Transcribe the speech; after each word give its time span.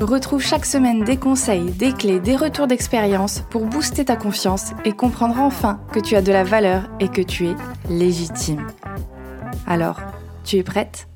Retrouve 0.00 0.42
chaque 0.42 0.64
semaine 0.64 1.04
des 1.04 1.18
conseils, 1.18 1.72
des 1.72 1.92
clés, 1.92 2.20
des 2.20 2.34
retours 2.34 2.66
d'expérience 2.66 3.42
pour 3.50 3.66
booster 3.66 4.06
ta 4.06 4.16
confiance 4.16 4.70
et 4.86 4.92
comprendre 4.92 5.38
enfin 5.38 5.78
que 5.92 6.00
tu 6.00 6.16
as 6.16 6.22
de 6.22 6.32
la 6.32 6.42
valeur 6.42 6.88
et 7.00 7.08
que 7.08 7.20
tu 7.20 7.48
es 7.48 7.54
légitime. 7.90 8.66
Alors, 9.66 10.00
tu 10.42 10.56
es 10.56 10.62
prête? 10.62 11.06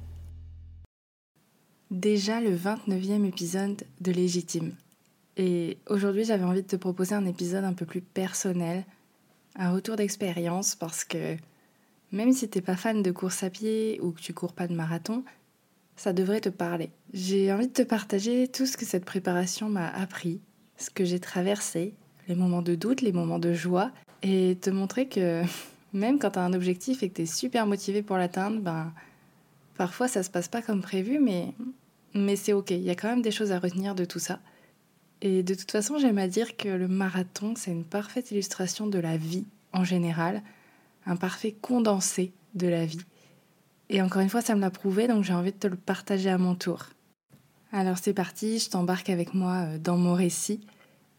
Déjà 1.91 2.42
le 2.42 2.55
29e 2.55 3.24
épisode 3.24 3.84
de 4.02 4.12
Légitime. 4.12 4.74
Et 5.38 5.78
aujourd'hui 5.88 6.27
j'avais 6.27 6.44
envie 6.44 6.62
de 6.62 6.69
te 6.69 6.77
proposer 6.77 7.14
un 7.14 7.24
épisode 7.24 7.64
un 7.64 7.72
peu 7.72 7.86
plus 7.86 8.02
personnel, 8.02 8.84
un 9.56 9.72
retour 9.72 9.96
d'expérience 9.96 10.74
parce 10.74 11.05
que 11.05 11.38
même 12.12 12.34
si 12.34 12.50
t'es 12.50 12.60
pas 12.60 12.77
fan 12.77 13.02
de 13.02 13.12
course 13.12 13.44
à 13.44 13.48
pied 13.48 13.98
ou 14.02 14.10
que 14.10 14.20
tu 14.20 14.34
cours 14.34 14.52
pas 14.52 14.66
de 14.66 14.74
marathon, 14.74 15.24
ça 15.96 16.12
devrait 16.12 16.40
te 16.40 16.48
parler. 16.48 16.90
J'ai 17.12 17.52
envie 17.52 17.68
de 17.68 17.72
te 17.72 17.82
partager 17.82 18.48
tout 18.48 18.66
ce 18.66 18.76
que 18.76 18.84
cette 18.84 19.04
préparation 19.04 19.68
m'a 19.68 19.88
appris, 19.88 20.40
ce 20.76 20.90
que 20.90 21.04
j'ai 21.04 21.20
traversé, 21.20 21.94
les 22.28 22.34
moments 22.34 22.62
de 22.62 22.74
doute, 22.74 23.00
les 23.00 23.12
moments 23.12 23.38
de 23.38 23.52
joie, 23.52 23.91
et 24.22 24.56
te 24.60 24.70
montrer 24.70 25.08
que 25.08 25.42
même 25.92 26.19
quand 26.19 26.32
tu 26.32 26.38
as 26.38 26.44
un 26.44 26.52
objectif 26.52 27.02
et 27.02 27.08
que 27.08 27.14
tu 27.14 27.22
es 27.22 27.27
super 27.27 27.66
motivé 27.66 28.02
pour 28.02 28.16
l'atteindre, 28.16 28.60
ben, 28.60 28.92
parfois 29.77 30.08
ça 30.08 30.22
se 30.22 30.30
passe 30.30 30.48
pas 30.48 30.62
comme 30.62 30.82
prévu, 30.82 31.19
mais, 31.19 31.54
mais 32.14 32.36
c'est 32.36 32.52
ok, 32.52 32.70
il 32.70 32.82
y 32.82 32.91
a 32.91 32.94
quand 32.94 33.08
même 33.08 33.22
des 33.22 33.30
choses 33.30 33.52
à 33.52 33.58
retenir 33.58 33.94
de 33.94 34.04
tout 34.04 34.19
ça. 34.19 34.41
Et 35.20 35.42
de 35.42 35.54
toute 35.54 35.70
façon, 35.70 35.98
j'aime 35.98 36.19
à 36.19 36.28
dire 36.28 36.56
que 36.56 36.69
le 36.69 36.88
marathon, 36.88 37.54
c'est 37.56 37.70
une 37.70 37.84
parfaite 37.84 38.30
illustration 38.30 38.86
de 38.86 38.98
la 38.98 39.16
vie 39.16 39.47
en 39.72 39.84
général, 39.84 40.42
un 41.06 41.16
parfait 41.16 41.52
condensé 41.52 42.32
de 42.54 42.69
la 42.69 42.84
vie. 42.84 43.00
Et 43.90 44.00
encore 44.00 44.22
une 44.22 44.28
fois, 44.28 44.40
ça 44.40 44.54
me 44.54 44.60
l'a 44.60 44.70
prouvé, 44.70 45.06
donc 45.08 45.24
j'ai 45.24 45.34
envie 45.34 45.52
de 45.52 45.58
te 45.58 45.66
le 45.66 45.77
partager 45.77 46.30
à 46.30 46.38
mon 46.38 46.54
tour. 46.54 46.86
Alors 47.72 47.98
c'est 47.98 48.14
parti, 48.14 48.58
je 48.58 48.70
t'embarque 48.70 49.10
avec 49.10 49.34
moi 49.34 49.64
euh, 49.66 49.78
dans 49.78 49.96
mon 49.96 50.14
récit. 50.14 50.60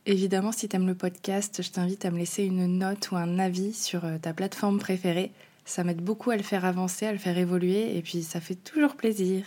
Évidemment, 0.06 0.52
si 0.52 0.70
tu 0.70 0.76
aimes 0.76 0.88
le 0.88 0.96
podcast, 0.96 1.62
je 1.62 1.70
t'invite 1.70 2.06
à 2.06 2.12
me 2.12 2.18
laisser 2.18 2.44
une 2.44 2.66
note 2.78 3.12
ou 3.12 3.18
un 3.18 3.40
avis 3.40 3.74
sur 3.74 4.06
euh, 4.06 4.18
ta 4.18 4.34
plateforme 4.34 4.80
préférée. 4.80 5.32
Ça 5.66 5.84
m'aide 5.84 6.02
beaucoup 6.02 6.32
à 6.32 6.38
le 6.38 6.44
faire 6.44 6.64
avancer, 6.64 7.06
à 7.06 7.12
le 7.12 7.18
faire 7.18 7.38
évoluer, 7.38 7.98
et 7.98 8.02
puis 8.02 8.24
ça 8.24 8.40
fait 8.40 8.56
toujours 8.56 8.96
plaisir. 8.96 9.46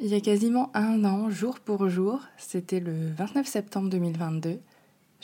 Il 0.00 0.08
y 0.08 0.14
a 0.14 0.20
quasiment 0.20 0.70
un 0.74 1.04
an, 1.04 1.30
jour 1.30 1.60
pour 1.60 1.88
jour, 1.88 2.20
c'était 2.36 2.80
le 2.80 3.12
29 3.16 3.46
septembre 3.46 3.88
2022, 3.88 4.58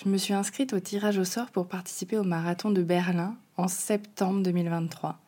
je 0.02 0.08
me 0.08 0.16
suis 0.16 0.32
inscrite 0.32 0.72
au 0.72 0.80
tirage 0.80 1.18
au 1.18 1.24
sort 1.24 1.50
pour 1.50 1.66
participer 1.66 2.16
au 2.16 2.24
marathon 2.24 2.70
de 2.70 2.82
Berlin 2.82 3.36
en 3.60 3.68
septembre 3.68 4.42
2023. 4.42 5.18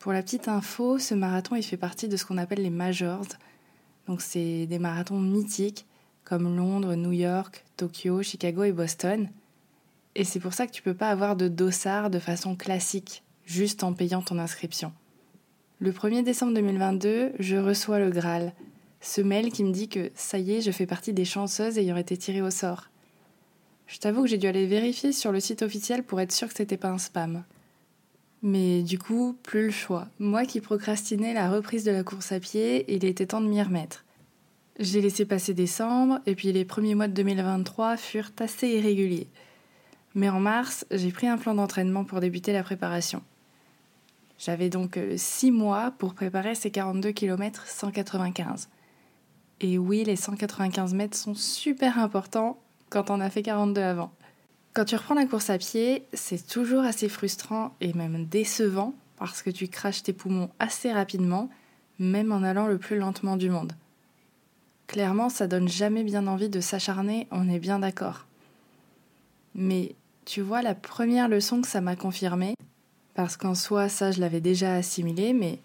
Pour 0.00 0.12
la 0.12 0.22
petite 0.22 0.48
info, 0.48 0.98
ce 0.98 1.14
marathon 1.14 1.54
il 1.54 1.62
fait 1.62 1.76
partie 1.76 2.08
de 2.08 2.16
ce 2.16 2.24
qu'on 2.24 2.36
appelle 2.36 2.62
les 2.62 2.70
majors. 2.70 3.26
Donc 4.08 4.20
c'est 4.20 4.66
des 4.66 4.80
marathons 4.80 5.20
mythiques 5.20 5.86
comme 6.24 6.56
Londres, 6.56 6.96
New 6.96 7.12
York, 7.12 7.64
Tokyo, 7.76 8.22
Chicago 8.22 8.64
et 8.64 8.72
Boston. 8.72 9.28
Et 10.16 10.24
c'est 10.24 10.40
pour 10.40 10.52
ça 10.52 10.66
que 10.66 10.72
tu 10.72 10.82
peux 10.82 10.94
pas 10.94 11.10
avoir 11.10 11.36
de 11.36 11.46
dossard 11.46 12.10
de 12.10 12.18
façon 12.18 12.56
classique, 12.56 13.22
juste 13.44 13.84
en 13.84 13.92
payant 13.92 14.22
ton 14.22 14.40
inscription. 14.40 14.92
Le 15.78 15.92
1er 15.92 16.24
décembre 16.24 16.54
2022, 16.54 17.34
je 17.38 17.56
reçois 17.56 18.00
le 18.00 18.10
Graal, 18.10 18.52
ce 19.00 19.20
mail 19.20 19.52
qui 19.52 19.62
me 19.62 19.72
dit 19.72 19.88
que 19.88 20.10
ça 20.16 20.38
y 20.38 20.54
est, 20.54 20.60
je 20.60 20.72
fais 20.72 20.86
partie 20.86 21.12
des 21.12 21.24
chanceuses 21.24 21.78
ayant 21.78 21.96
été 21.96 22.16
tirées 22.16 22.42
au 22.42 22.50
sort. 22.50 22.88
Je 23.86 23.98
t'avoue 23.98 24.22
que 24.22 24.28
j'ai 24.28 24.38
dû 24.38 24.46
aller 24.46 24.66
vérifier 24.66 25.12
sur 25.12 25.32
le 25.32 25.40
site 25.40 25.62
officiel 25.62 26.02
pour 26.02 26.20
être 26.20 26.32
sûr 26.32 26.48
que 26.48 26.54
c'était 26.54 26.76
pas 26.76 26.90
un 26.90 26.98
spam. 26.98 27.44
Mais 28.42 28.82
du 28.82 28.98
coup, 28.98 29.36
plus 29.42 29.66
le 29.66 29.70
choix. 29.70 30.08
Moi 30.18 30.44
qui 30.44 30.60
procrastinais 30.60 31.34
la 31.34 31.50
reprise 31.50 31.84
de 31.84 31.90
la 31.90 32.02
course 32.02 32.32
à 32.32 32.40
pied, 32.40 32.84
il 32.94 33.04
était 33.04 33.26
temps 33.26 33.40
de 33.40 33.48
m'y 33.48 33.62
remettre. 33.62 34.04
J'ai 34.78 35.00
laissé 35.00 35.24
passer 35.24 35.54
décembre, 35.54 36.20
et 36.26 36.34
puis 36.34 36.52
les 36.52 36.64
premiers 36.64 36.94
mois 36.94 37.08
de 37.08 37.14
2023 37.14 37.96
furent 37.96 38.32
assez 38.38 38.68
irréguliers. 38.68 39.28
Mais 40.14 40.28
en 40.28 40.40
mars, 40.40 40.84
j'ai 40.90 41.10
pris 41.10 41.28
un 41.28 41.38
plan 41.38 41.54
d'entraînement 41.54 42.04
pour 42.04 42.20
débuter 42.20 42.52
la 42.52 42.62
préparation. 42.62 43.22
J'avais 44.38 44.68
donc 44.68 44.98
6 45.16 45.48
euh, 45.48 45.52
mois 45.52 45.92
pour 45.98 46.14
préparer 46.14 46.54
ces 46.54 46.70
42 46.70 47.12
km 47.12 47.66
195. 47.66 48.68
Et 49.60 49.78
oui, 49.78 50.04
les 50.04 50.16
195 50.16 50.92
mètres 50.92 51.16
sont 51.16 51.34
super 51.34 51.98
importants 51.98 52.58
quand 52.90 53.10
on 53.10 53.20
a 53.20 53.30
fait 53.30 53.42
42 53.42 53.80
avant. 53.80 54.12
Quand 54.74 54.84
tu 54.84 54.96
reprends 54.96 55.14
la 55.14 55.26
course 55.26 55.50
à 55.50 55.58
pied, 55.58 56.04
c'est 56.12 56.46
toujours 56.46 56.82
assez 56.82 57.08
frustrant 57.08 57.74
et 57.80 57.92
même 57.94 58.26
décevant 58.26 58.94
parce 59.16 59.42
que 59.42 59.50
tu 59.50 59.68
craches 59.68 60.02
tes 60.02 60.12
poumons 60.12 60.50
assez 60.58 60.92
rapidement, 60.92 61.48
même 61.98 62.32
en 62.32 62.42
allant 62.42 62.66
le 62.66 62.78
plus 62.78 62.98
lentement 62.98 63.36
du 63.36 63.48
monde. 63.48 63.72
Clairement, 64.86 65.30
ça 65.30 65.46
donne 65.46 65.68
jamais 65.68 66.04
bien 66.04 66.26
envie 66.26 66.48
de 66.48 66.60
s'acharner, 66.60 67.26
on 67.30 67.48
est 67.48 67.58
bien 67.58 67.78
d'accord. 67.78 68.26
Mais 69.54 69.94
tu 70.26 70.42
vois, 70.42 70.62
la 70.62 70.74
première 70.74 71.28
leçon 71.28 71.62
que 71.62 71.68
ça 71.68 71.80
m'a 71.80 71.96
confirmé, 71.96 72.54
parce 73.14 73.36
qu'en 73.36 73.54
soi, 73.54 73.88
ça 73.88 74.12
je 74.12 74.20
l'avais 74.20 74.42
déjà 74.42 74.74
assimilé, 74.74 75.32
mais 75.32 75.60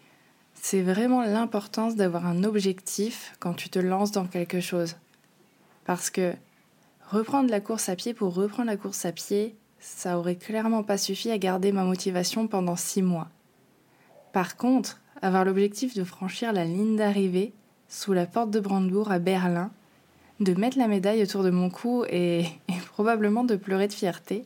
c'est 0.54 0.82
vraiment 0.82 1.22
l'importance 1.24 1.96
d'avoir 1.96 2.26
un 2.26 2.44
objectif 2.44 3.36
quand 3.40 3.54
tu 3.54 3.70
te 3.70 3.80
lances 3.80 4.12
dans 4.12 4.26
quelque 4.26 4.62
chose. 4.62 4.96
Parce 5.86 6.10
que 6.10 6.34
Reprendre 7.12 7.50
la 7.50 7.60
course 7.60 7.90
à 7.90 7.98
pied 7.98 8.14
pour 8.14 8.34
reprendre 8.34 8.70
la 8.70 8.78
course 8.78 9.04
à 9.04 9.12
pied, 9.12 9.58
ça 9.80 10.18
aurait 10.18 10.38
clairement 10.38 10.82
pas 10.82 10.98
suffi 10.98 11.30
à 11.30 11.38
garder 11.38 11.74
ma 11.74 11.84
motivation 11.84 12.48
pendant 12.48 12.78
six 12.78 13.02
mois. 13.02 13.28
Par 14.32 14.56
contre, 14.56 15.02
avoir 15.22 15.44
l'objectif 15.44 15.94
de 15.94 16.06
franchir 16.06 16.54
la 16.54 16.64
ligne 16.64 16.96
d'arrivée 16.96 17.52
sous 17.90 18.14
la 18.14 18.26
porte 18.26 18.50
de 18.50 18.62
Brandebourg 18.62 19.12
à 19.12 19.20
Berlin, 19.20 19.72
de 20.40 20.54
mettre 20.54 20.78
la 20.78 20.88
médaille 20.88 21.22
autour 21.22 21.44
de 21.44 21.50
mon 21.50 21.70
cou 21.70 22.06
et, 22.08 22.46
probablement 22.94 23.44
de 23.44 23.58
pleurer 23.58 23.90
de 23.90 23.94
fierté, 23.94 24.46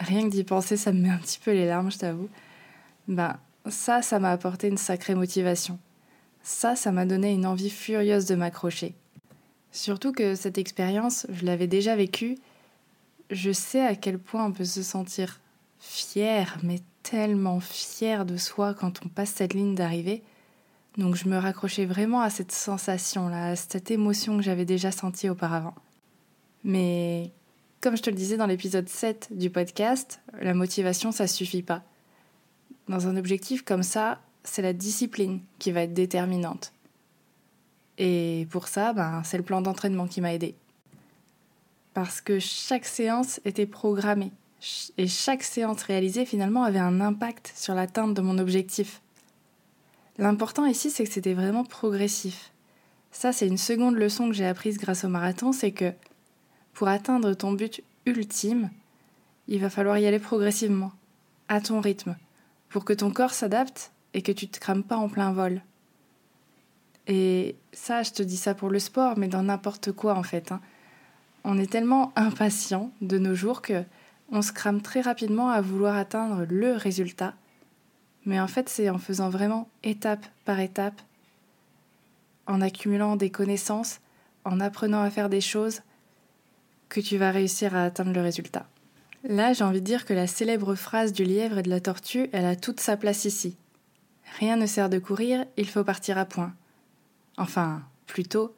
rien 0.00 0.24
que 0.24 0.30
d'y 0.30 0.44
penser, 0.44 0.76
ça 0.76 0.92
me 0.92 1.00
met 1.00 1.10
un 1.10 1.16
petit 1.16 1.40
peu 1.42 1.52
les 1.52 1.66
larmes, 1.66 1.90
je 1.90 2.00
t'avoue. 2.00 2.28
Ben, 3.08 3.38
ça, 3.66 4.02
ça 4.02 4.18
m'a 4.18 4.30
apporté 4.30 4.68
une 4.68 4.76
sacrée 4.76 5.14
motivation. 5.14 5.78
Ça, 6.42 6.76
ça 6.76 6.92
m'a 6.92 7.06
donné 7.06 7.32
une 7.32 7.46
envie 7.46 7.70
furieuse 7.70 8.26
de 8.26 8.34
m'accrocher. 8.34 8.94
Surtout 9.74 10.12
que 10.12 10.36
cette 10.36 10.56
expérience, 10.56 11.26
je 11.30 11.44
l'avais 11.44 11.66
déjà 11.66 11.96
vécue. 11.96 12.38
Je 13.30 13.50
sais 13.50 13.84
à 13.84 13.96
quel 13.96 14.20
point 14.20 14.46
on 14.46 14.52
peut 14.52 14.64
se 14.64 14.84
sentir 14.84 15.40
fier, 15.80 16.56
mais 16.62 16.78
tellement 17.02 17.58
fier 17.58 18.24
de 18.24 18.36
soi 18.36 18.72
quand 18.72 19.04
on 19.04 19.08
passe 19.08 19.32
cette 19.32 19.52
ligne 19.52 19.74
d'arrivée. 19.74 20.22
Donc 20.96 21.16
je 21.16 21.28
me 21.28 21.36
raccrochais 21.36 21.86
vraiment 21.86 22.20
à 22.20 22.30
cette 22.30 22.52
sensation-là, 22.52 23.48
à 23.48 23.56
cette 23.56 23.90
émotion 23.90 24.36
que 24.36 24.44
j'avais 24.44 24.64
déjà 24.64 24.92
sentie 24.92 25.28
auparavant. 25.28 25.74
Mais 26.62 27.32
comme 27.80 27.96
je 27.96 28.02
te 28.02 28.10
le 28.10 28.16
disais 28.16 28.36
dans 28.36 28.46
l'épisode 28.46 28.88
7 28.88 29.30
du 29.32 29.50
podcast, 29.50 30.20
la 30.40 30.54
motivation, 30.54 31.10
ça 31.10 31.26
suffit 31.26 31.62
pas. 31.62 31.82
Dans 32.88 33.08
un 33.08 33.16
objectif 33.16 33.64
comme 33.64 33.82
ça, 33.82 34.20
c'est 34.44 34.62
la 34.62 34.72
discipline 34.72 35.40
qui 35.58 35.72
va 35.72 35.82
être 35.82 35.94
déterminante. 35.94 36.73
Et 37.98 38.46
pour 38.50 38.68
ça, 38.68 38.92
ben, 38.92 39.22
c'est 39.24 39.36
le 39.36 39.42
plan 39.42 39.60
d'entraînement 39.60 40.06
qui 40.06 40.20
m'a 40.20 40.34
aidé. 40.34 40.54
Parce 41.92 42.20
que 42.20 42.38
chaque 42.38 42.86
séance 42.86 43.40
était 43.44 43.66
programmée. 43.66 44.32
Et 44.96 45.06
chaque 45.06 45.42
séance 45.42 45.82
réalisée, 45.82 46.24
finalement, 46.24 46.64
avait 46.64 46.78
un 46.78 47.00
impact 47.00 47.52
sur 47.54 47.74
l'atteinte 47.74 48.14
de 48.14 48.20
mon 48.20 48.38
objectif. 48.38 49.00
L'important 50.18 50.64
ici, 50.64 50.90
c'est 50.90 51.04
que 51.04 51.12
c'était 51.12 51.34
vraiment 51.34 51.64
progressif. 51.64 52.52
Ça, 53.10 53.32
c'est 53.32 53.46
une 53.46 53.58
seconde 53.58 53.96
leçon 53.96 54.28
que 54.28 54.34
j'ai 54.34 54.46
apprise 54.46 54.78
grâce 54.78 55.04
au 55.04 55.08
marathon, 55.08 55.52
c'est 55.52 55.72
que 55.72 55.92
pour 56.72 56.88
atteindre 56.88 57.34
ton 57.34 57.52
but 57.52 57.82
ultime, 58.06 58.70
il 59.46 59.60
va 59.60 59.70
falloir 59.70 59.98
y 59.98 60.06
aller 60.06 60.18
progressivement, 60.18 60.92
à 61.48 61.60
ton 61.60 61.80
rythme, 61.80 62.16
pour 62.68 62.84
que 62.84 62.92
ton 62.92 63.10
corps 63.10 63.34
s'adapte 63.34 63.92
et 64.14 64.22
que 64.22 64.32
tu 64.32 64.48
te 64.48 64.58
crames 64.58 64.82
pas 64.82 64.96
en 64.96 65.08
plein 65.08 65.32
vol. 65.32 65.62
Et 67.06 67.56
ça, 67.72 68.02
je 68.02 68.12
te 68.12 68.22
dis 68.22 68.36
ça 68.36 68.54
pour 68.54 68.70
le 68.70 68.78
sport, 68.78 69.18
mais 69.18 69.28
dans 69.28 69.42
n'importe 69.42 69.92
quoi 69.92 70.14
en 70.14 70.22
fait. 70.22 70.52
Hein. 70.52 70.60
On 71.44 71.58
est 71.58 71.70
tellement 71.70 72.12
impatient 72.16 72.90
de 73.00 73.18
nos 73.18 73.34
jours 73.34 73.62
que 73.62 73.84
on 74.32 74.40
se 74.40 74.52
crame 74.52 74.80
très 74.80 75.02
rapidement 75.02 75.50
à 75.50 75.60
vouloir 75.60 75.96
atteindre 75.96 76.46
le 76.48 76.72
résultat. 76.72 77.34
Mais 78.24 78.40
en 78.40 78.46
fait, 78.46 78.70
c'est 78.70 78.88
en 78.88 78.98
faisant 78.98 79.28
vraiment 79.28 79.68
étape 79.82 80.26
par 80.46 80.60
étape, 80.60 81.00
en 82.46 82.62
accumulant 82.62 83.16
des 83.16 83.30
connaissances, 83.30 84.00
en 84.44 84.60
apprenant 84.60 85.02
à 85.02 85.10
faire 85.10 85.28
des 85.28 85.42
choses, 85.42 85.82
que 86.88 87.00
tu 87.00 87.18
vas 87.18 87.30
réussir 87.30 87.76
à 87.76 87.84
atteindre 87.84 88.12
le 88.12 88.22
résultat. 88.22 88.66
Là, 89.24 89.52
j'ai 89.52 89.64
envie 89.64 89.80
de 89.80 89.86
dire 89.86 90.04
que 90.04 90.14
la 90.14 90.26
célèbre 90.26 90.74
phrase 90.74 91.12
du 91.12 91.24
lièvre 91.24 91.58
et 91.58 91.62
de 91.62 91.70
la 91.70 91.80
tortue, 91.80 92.28
elle 92.32 92.44
a 92.44 92.56
toute 92.56 92.80
sa 92.80 92.96
place 92.96 93.24
ici. 93.24 93.56
Rien 94.38 94.56
ne 94.56 94.66
sert 94.66 94.88
de 94.88 94.98
courir, 94.98 95.44
il 95.56 95.68
faut 95.68 95.84
partir 95.84 96.18
à 96.18 96.24
point. 96.24 96.54
Enfin, 97.36 97.82
plutôt, 98.06 98.54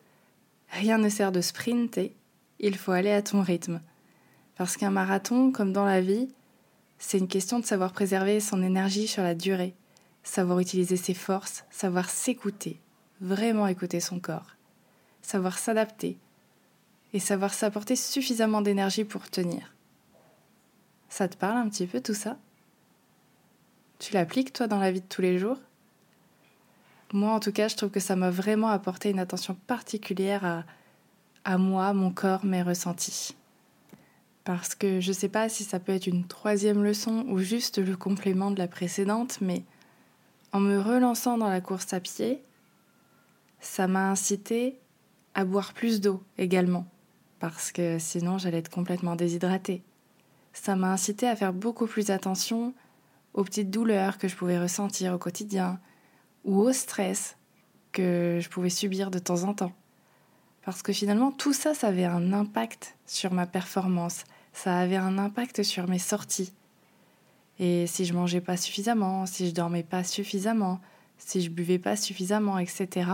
rien 0.70 0.99
ne 0.99 1.08
sert 1.08 1.32
de 1.32 1.40
sprinter, 1.40 2.14
il 2.58 2.76
faut 2.76 2.93
aller 2.93 3.12
à 3.12 3.23
ton 3.23 3.43
rythme. 3.43 3.81
Parce 4.56 4.76
qu'un 4.76 4.90
marathon, 4.90 5.52
comme 5.52 5.73
dans 5.73 5.84
la 5.84 6.00
vie, 6.00 6.28
c'est 6.99 7.19
une 7.19 7.28
question 7.28 7.58
de 7.58 7.67
savoir 7.67 7.93
préserver 7.93 8.40
son 8.40 8.62
énergie 8.62 9.06
sur 9.06 9.23
la 9.23 9.34
durée, 9.34 9.75
savoir 10.23 10.61
utiliser 10.61 10.96
ses 10.96 11.14
forces, 11.14 11.64
savoir 11.70 12.08
s'écouter, 12.08 12.81
vraiment 13.20 13.67
écouter 13.67 14.00
son 14.00 14.19
corps, 14.19 14.56
savoir 15.22 15.58
s'adapter 15.58 16.19
et 17.12 17.19
savoir 17.19 17.55
s'apporter 17.55 17.96
suffisamment 17.96 18.62
d'énergie 18.62 19.05
pour 19.05 19.29
tenir. 19.31 19.75
Ça 21.08 21.29
te 21.29 21.37
parle 21.37 21.58
un 21.58 21.69
petit 21.69 21.87
peu 21.87 22.00
tout 22.00 22.14
ça? 22.14 22.38
Tu 23.99 24.12
l'appliques 24.12 24.52
toi 24.52 24.67
dans 24.67 24.81
la 24.81 24.90
vie 24.90 25.00
de 25.00 25.06
tous 25.06 25.22
les 25.22 25.38
jours? 25.38 25.58
Moi 27.12 27.32
en 27.32 27.41
tout 27.41 27.53
cas 27.53 27.69
je 27.69 27.76
trouve 27.76 27.91
que 27.91 28.00
ça 28.00 28.17
m'a 28.17 28.31
vraiment 28.31 28.69
apporté 28.69 29.11
une 29.11 29.19
attention 29.19 29.56
particulière 29.67 30.64
à, 31.44 31.58
moi, 31.58 31.93
mon 31.93 32.11
corps, 32.11 32.44
mes 32.44 32.62
ressentis. 32.62 33.37
Parce 34.43 34.75
que 34.75 35.00
je 35.00 35.08
ne 35.08 35.14
sais 35.14 35.29
pas 35.29 35.49
si 35.49 35.64
ça 35.64 35.79
peut 35.79 35.93
être 35.93 36.06
une 36.06 36.26
troisième 36.26 36.82
leçon 36.82 37.25
ou 37.29 37.38
juste 37.38 37.79
le 37.79 37.97
complément 37.97 38.50
de 38.50 38.58
la 38.58 38.69
précédente, 38.69 39.38
mais 39.41 39.62
en 40.53 40.61
me 40.61 40.79
relançant 40.79 41.38
dans 41.38 41.49
la 41.49 41.61
course 41.61 41.93
à 41.93 42.00
pied, 42.00 42.43
ça 43.61 43.87
m'a 43.87 44.11
incité 44.11 44.79
à 45.35 45.44
boire 45.44 45.73
plus 45.73 46.00
d'eau 46.00 46.23
également, 46.38 46.87
parce 47.38 47.73
que 47.73 47.99
sinon 47.99 48.38
j'allais 48.38 48.58
être 48.58 48.70
complètement 48.70 49.17
déshydratée. 49.17 49.82
Ça 50.53 50.76
m'a 50.76 50.93
incité 50.93 51.29
à 51.29 51.37
faire 51.37 51.53
beaucoup 51.53 51.87
plus 51.87 52.11
attention 52.11 52.73
aux 53.35 53.44
petites 53.44 53.70
douleurs 53.70 54.19
que 54.19 54.29
je 54.29 54.37
pouvais 54.37 54.58
ressentir 54.58 55.12
au 55.12 55.19
quotidien, 55.19 55.79
ou 56.46 56.60
au 56.60 56.72
stress 56.72 57.37
que 57.93 58.38
je 58.40 58.48
pouvais 58.48 58.70
subir 58.70 59.10
de 59.10 59.19
temps 59.19 59.44
en 59.44 59.52
temps. 59.52 59.72
Parce 60.62 60.82
que 60.82 60.93
finalement, 60.93 61.31
tout 61.31 61.52
ça, 61.52 61.75
ça 61.75 61.88
avait 61.88 62.04
un 62.04 62.32
impact 62.32 62.96
sur 63.04 63.32
ma 63.32 63.46
performance, 63.46 64.25
ça 64.52 64.78
avait 64.78 64.96
un 64.96 65.19
impact 65.19 65.62
sur 65.62 65.87
mes 65.88 65.98
sorties. 65.98 66.52
Et 67.58 67.87
si 67.87 68.04
je 68.04 68.14
mangeais 68.14 68.40
pas 68.40 68.56
suffisamment, 68.56 69.26
si 69.26 69.48
je 69.48 69.54
dormais 69.54 69.82
pas 69.82 70.04
suffisamment, 70.04 70.81
si 71.19 71.40
je 71.40 71.50
buvais 71.50 71.78
pas 71.78 71.96
suffisamment, 71.96 72.58
etc., 72.58 73.10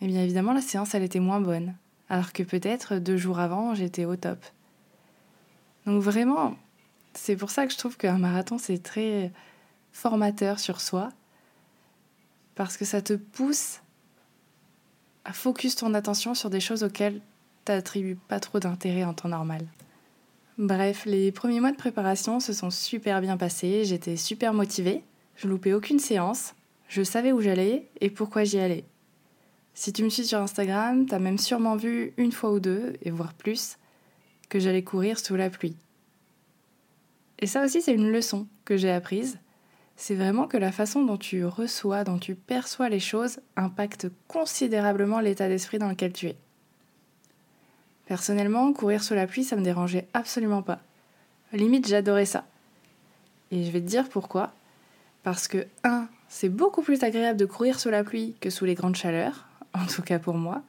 eh 0.00 0.06
bien 0.06 0.22
évidemment 0.22 0.52
la 0.52 0.60
séance 0.60 0.94
elle 0.94 1.02
était 1.02 1.20
moins 1.20 1.40
bonne, 1.40 1.74
alors 2.08 2.32
que 2.32 2.42
peut-être 2.42 2.96
deux 2.96 3.16
jours 3.16 3.40
avant 3.40 3.74
j'étais 3.74 4.04
au 4.04 4.16
top. 4.16 4.44
Donc 5.86 6.02
vraiment, 6.02 6.56
c'est 7.14 7.36
pour 7.36 7.50
ça 7.50 7.66
que 7.66 7.72
je 7.72 7.78
trouve 7.78 7.96
qu'un 7.96 8.18
marathon 8.18 8.58
c'est 8.58 8.82
très 8.82 9.32
formateur 9.92 10.60
sur 10.60 10.80
soi, 10.80 11.08
parce 12.56 12.76
que 12.76 12.84
ça 12.84 13.00
te 13.00 13.12
pousse 13.12 13.80
à 15.24 15.32
focus 15.32 15.76
ton 15.76 15.94
attention 15.94 16.34
sur 16.34 16.50
des 16.50 16.60
choses 16.60 16.82
auxquelles 16.82 17.20
tu 17.64 17.72
n'attribues 17.72 18.16
pas 18.16 18.40
trop 18.40 18.58
d'intérêt 18.58 19.04
en 19.04 19.14
temps 19.14 19.28
normal. 19.28 19.64
Bref, 20.58 21.04
les 21.04 21.30
premiers 21.32 21.60
mois 21.60 21.72
de 21.72 21.76
préparation 21.76 22.40
se 22.40 22.52
sont 22.52 22.70
super 22.70 23.20
bien 23.20 23.36
passés, 23.36 23.84
j'étais 23.84 24.16
super 24.16 24.54
motivée, 24.54 25.04
je 25.36 25.48
loupais 25.48 25.74
aucune 25.74 25.98
séance, 25.98 26.54
je 26.88 27.02
savais 27.02 27.32
où 27.32 27.40
j'allais 27.40 27.86
et 28.00 28.10
pourquoi 28.10 28.44
j'y 28.44 28.58
allais. 28.58 28.84
Si 29.74 29.92
tu 29.92 30.02
me 30.02 30.08
suis 30.08 30.24
sur 30.24 30.38
Instagram, 30.38 31.04
t'as 31.04 31.18
même 31.18 31.36
sûrement 31.36 31.76
vu 31.76 32.14
une 32.16 32.32
fois 32.32 32.50
ou 32.50 32.60
deux, 32.60 32.94
et 33.02 33.10
voire 33.10 33.34
plus, 33.34 33.76
que 34.48 34.58
j'allais 34.58 34.82
courir 34.82 35.18
sous 35.18 35.36
la 35.36 35.50
pluie. 35.50 35.76
Et 37.38 37.46
ça 37.46 37.62
aussi, 37.62 37.82
c'est 37.82 37.92
une 37.92 38.10
leçon 38.10 38.46
que 38.64 38.78
j'ai 38.78 38.90
apprise. 38.90 39.38
C'est 39.96 40.14
vraiment 40.14 40.46
que 40.46 40.58
la 40.58 40.72
façon 40.72 41.04
dont 41.04 41.16
tu 41.16 41.44
reçois, 41.44 42.04
dont 42.04 42.18
tu 42.18 42.34
perçois 42.34 42.88
les 42.88 43.00
choses 43.00 43.40
impacte 43.56 44.08
considérablement 44.28 45.20
l'état 45.20 45.48
d'esprit 45.48 45.78
dans 45.78 45.88
lequel 45.88 46.12
tu 46.12 46.26
es. 46.26 46.36
Personnellement, 48.06 48.72
courir 48.72 49.02
sous 49.02 49.14
la 49.14 49.26
pluie, 49.26 49.42
ça 49.42 49.56
me 49.56 49.62
dérangeait 49.62 50.06
absolument 50.14 50.62
pas. 50.62 50.80
Limite, 51.52 51.88
j'adorais 51.88 52.26
ça. 52.26 52.44
Et 53.50 53.64
je 53.64 53.70
vais 53.70 53.80
te 53.80 53.86
dire 53.86 54.08
pourquoi. 54.08 54.52
Parce 55.22 55.48
que, 55.48 55.66
un, 55.82 56.08
c'est 56.28 56.48
beaucoup 56.48 56.82
plus 56.82 57.02
agréable 57.02 57.38
de 57.38 57.46
courir 57.46 57.80
sous 57.80 57.88
la 57.88 58.04
pluie 58.04 58.34
que 58.40 58.50
sous 58.50 58.64
les 58.64 58.74
grandes 58.74 58.96
chaleurs, 58.96 59.46
en 59.74 59.86
tout 59.86 60.02
cas 60.02 60.18
pour 60.18 60.34
moi. 60.34 60.62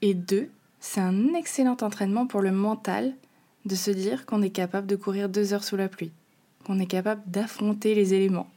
Et 0.00 0.14
deux, 0.14 0.50
c'est 0.80 1.00
un 1.00 1.34
excellent 1.34 1.76
entraînement 1.80 2.26
pour 2.26 2.40
le 2.40 2.52
mental 2.52 3.14
de 3.64 3.74
se 3.74 3.90
dire 3.90 4.24
qu'on 4.24 4.42
est 4.42 4.50
capable 4.50 4.86
de 4.86 4.96
courir 4.96 5.28
deux 5.28 5.52
heures 5.52 5.64
sous 5.64 5.76
la 5.76 5.88
pluie, 5.88 6.12
qu'on 6.68 6.78
est 6.78 6.86
capable 6.86 7.22
d'affronter 7.26 7.96
les 7.96 8.14
éléments. 8.14 8.48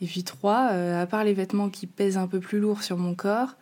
Et 0.00 0.06
puis 0.06 0.24
trois, 0.24 0.70
euh, 0.72 1.00
à 1.00 1.06
part 1.06 1.22
les 1.22 1.34
vêtements 1.34 1.68
qui 1.68 1.86
pèsent 1.86 2.16
un 2.16 2.26
peu 2.26 2.40
plus 2.40 2.58
lourd 2.58 2.82
sur 2.82 2.96
mon 2.96 3.14
corps, 3.14 3.54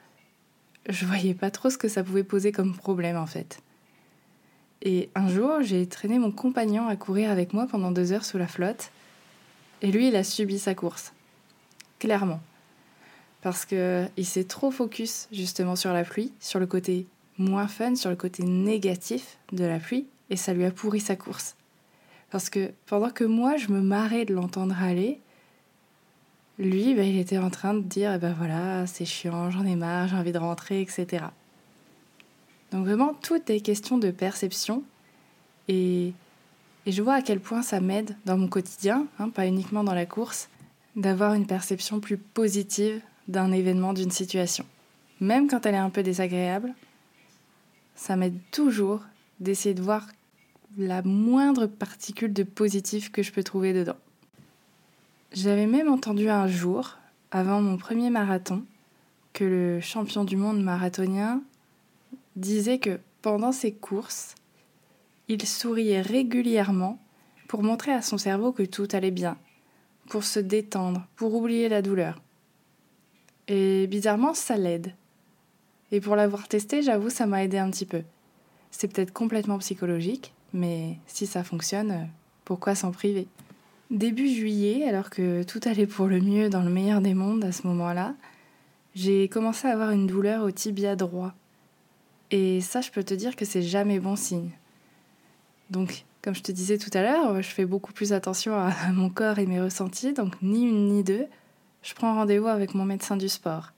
je 0.89 1.05
voyais 1.05 1.35
pas 1.35 1.51
trop 1.51 1.69
ce 1.69 1.77
que 1.77 1.89
ça 1.89 2.03
pouvait 2.03 2.25
poser 2.25 2.53
comme 2.53 2.75
problème 2.75 3.17
en 3.17 3.27
fait. 3.27 3.61
Et 4.81 5.11
un 5.17 5.29
jour, 5.29 5.61
j'ai 5.61 5.87
traîné 5.87 6.19
mon 6.21 6.31
compagnon 6.31 6.87
à 6.87 6.95
courir 6.95 7.31
avec 7.31 7.53
moi 7.53 7.67
pendant 7.67 7.91
deux 7.91 8.13
heures 8.13 8.25
sous 8.25 8.39
la 8.39 8.47
flotte, 8.47 8.93
et 9.83 9.91
lui, 9.91 10.09
il 10.09 10.17
a 10.17 10.25
subi 10.25 10.59
sa 10.59 10.75
course. 10.75 11.13
Clairement 11.99 12.41
parce 13.43 13.65
qu'il 13.65 14.27
s'est 14.27 14.45
trop 14.45 14.71
focus 14.71 15.29
justement 15.33 15.77
sur 15.77 15.93
la 15.93 16.05
pluie, 16.05 16.33
sur 16.41 16.59
le 16.59 16.67
côté 16.67 17.07
moins 17.39 17.69
fun, 17.69 17.95
sur 17.95 18.11
le 18.11 18.17
côté 18.17 18.43
négatif 18.43 19.39
de 19.53 19.65
la 19.65 19.79
pluie, 19.79 20.07
et 20.31 20.37
ça 20.37 20.53
lui 20.53 20.65
a 20.65 20.71
pourri 20.71 21.01
sa 21.01 21.17
course. 21.17 21.55
Parce 22.31 22.51
que 22.51 22.73
pendant 22.87 23.11
que 23.11 23.25
moi 23.25 23.57
je 23.57 23.69
me 23.69 23.81
marrais 23.81 24.25
de 24.25 24.35
l'entendre 24.35 24.77
aller, 24.81 25.21
lui, 26.59 26.95
bah, 26.95 27.05
il 27.05 27.19
était 27.19 27.39
en 27.39 27.51
train 27.51 27.75
de 27.75 27.81
dire 27.81 28.13
eh 28.15 28.19
ben 28.19 28.35
voilà, 28.37 28.87
c'est 28.87 29.05
chiant, 29.05 29.51
j'en 29.51 29.65
ai 29.65 29.77
marre, 29.77 30.09
j'ai 30.09 30.17
envie 30.17 30.33
de 30.33 30.39
rentrer, 30.39 30.81
etc. 30.81 31.27
Donc 32.73 32.85
vraiment, 32.85 33.15
tout 33.15 33.41
est 33.51 33.61
question 33.61 33.97
de 33.99 34.11
perception. 34.11 34.83
Et, 35.69 36.13
et 36.87 36.93
je 36.93 37.03
vois 37.03 37.15
à 37.15 37.23
quel 37.23 37.41
point 37.41 37.63
ça 37.63 37.81
m'aide 37.81 38.17
dans 38.25 38.37
mon 38.37 38.49
quotidien, 38.49 39.07
hein, 39.19 39.29
pas 39.29 39.47
uniquement 39.47 39.85
dans 39.85 39.95
la 39.95 40.07
course, 40.07 40.49
d'avoir 40.97 41.35
une 41.35 41.47
perception 41.47 42.01
plus 42.01 42.19
positive 42.19 43.01
d'un 43.29 43.53
événement, 43.53 43.93
d'une 43.93 44.11
situation. 44.11 44.65
Même 45.21 45.49
quand 45.49 45.67
elle 45.67 45.75
est 45.75 45.79
un 45.79 45.91
peu 45.91 46.03
désagréable, 46.03 46.75
ça 47.95 48.17
m'aide 48.17 48.39
toujours 48.51 49.03
d'essayer 49.41 49.75
de 49.75 49.83
voir 49.83 50.07
la 50.79 51.03
moindre 51.03 51.67
particule 51.67 52.33
de 52.33 52.45
positif 52.45 53.11
que 53.11 53.25
je 53.25 53.33
peux 53.33 53.43
trouver 53.43 53.73
dedans. 53.73 53.97
J'avais 55.33 55.67
même 55.67 55.89
entendu 55.89 56.31
un 56.31 56.47
jour, 56.47 56.97
avant 57.33 57.61
mon 57.61 57.77
premier 57.77 58.11
marathon, 58.11 58.65
que 59.33 59.45
le 59.45 59.81
champion 59.81 60.23
du 60.23 60.37
monde 60.37 60.63
marathonien 60.63 61.43
disait 62.37 62.79
que 62.79 63.01
pendant 63.23 63.51
ses 63.51 63.73
courses, 63.73 64.37
il 65.27 65.45
souriait 65.45 66.01
régulièrement 66.01 67.01
pour 67.49 67.65
montrer 67.65 67.93
à 67.93 68.01
son 68.01 68.17
cerveau 68.17 68.53
que 68.53 68.63
tout 68.63 68.87
allait 68.93 69.11
bien, 69.11 69.37
pour 70.09 70.23
se 70.23 70.39
détendre, 70.39 71.07
pour 71.17 71.35
oublier 71.35 71.69
la 71.69 71.83
douleur. 71.83 72.23
Et 73.49 73.89
bizarrement, 73.89 74.33
ça 74.33 74.57
l'aide. 74.57 74.95
Et 75.91 76.01
pour 76.01 76.15
l'avoir 76.15 76.47
testé, 76.47 76.83
j'avoue, 76.83 77.11
ça 77.11 77.27
m'a 77.27 77.43
aidé 77.43 77.59
un 77.59 77.71
petit 77.71 77.87
peu. 77.87 78.03
C'est 78.71 78.89
peut-être 78.89 79.13
complètement 79.13 79.59
psychologique, 79.59 80.35
mais 80.53 80.97
si 81.07 81.27
ça 81.27 81.45
fonctionne, 81.45 82.09
pourquoi 82.45 82.75
s'en 82.75 82.93
priver? 82.93 83.27
Début 83.91 84.29
juillet, 84.29 84.87
alors 84.89 85.11
que 85.11 85.43
tout 85.43 85.61
allait 85.65 85.87
pour 85.87 86.07
le 86.07 86.21
mieux 86.21 86.49
dans 86.51 86.63
le 86.63 86.71
meilleur 86.71 87.01
des 87.01 87.15
mondes 87.15 87.45
à 87.45 87.53
ce 87.53 87.67
moment-là, 87.67 88.15
j'ai 88.95 89.29
commencé 89.29 89.67
à 89.67 89.73
avoir 89.73 89.91
une 89.91 90.07
douleur 90.07 90.45
au 90.45 90.51
tibia 90.51 90.97
droit. 90.97 91.35
Et 92.31 92.61
ça, 92.61 92.81
je 92.81 92.91
peux 92.91 93.05
te 93.05 93.15
dire 93.15 93.37
que 93.37 93.45
c'est 93.45 93.63
jamais 93.63 94.01
bon 94.01 94.17
signe. 94.17 94.51
Donc, 95.71 96.05
comme 96.23 96.35
je 96.35 96.43
te 96.43 96.53
disais 96.53 96.77
tout 96.77 96.91
à 96.93 97.03
l'heure, 97.03 97.41
je 97.41 97.49
fais 97.49 97.65
beaucoup 97.65 97.93
plus 97.93 98.13
attention 98.13 98.55
à 98.55 98.73
mon 98.93 99.09
corps 99.09 99.39
et 99.39 99.47
mes 99.47 99.61
ressentis, 99.61 100.13
donc 100.13 100.35
ni 100.43 100.65
une 100.65 100.89
ni 100.89 101.05
deux 101.05 101.27
je 101.83 101.95
prends 101.95 102.15
rendez-vous 102.15 102.49
avec 102.49 102.75
mon 102.75 102.85
médecin 102.85 103.17
du 103.17 103.29
sport. 103.29 103.73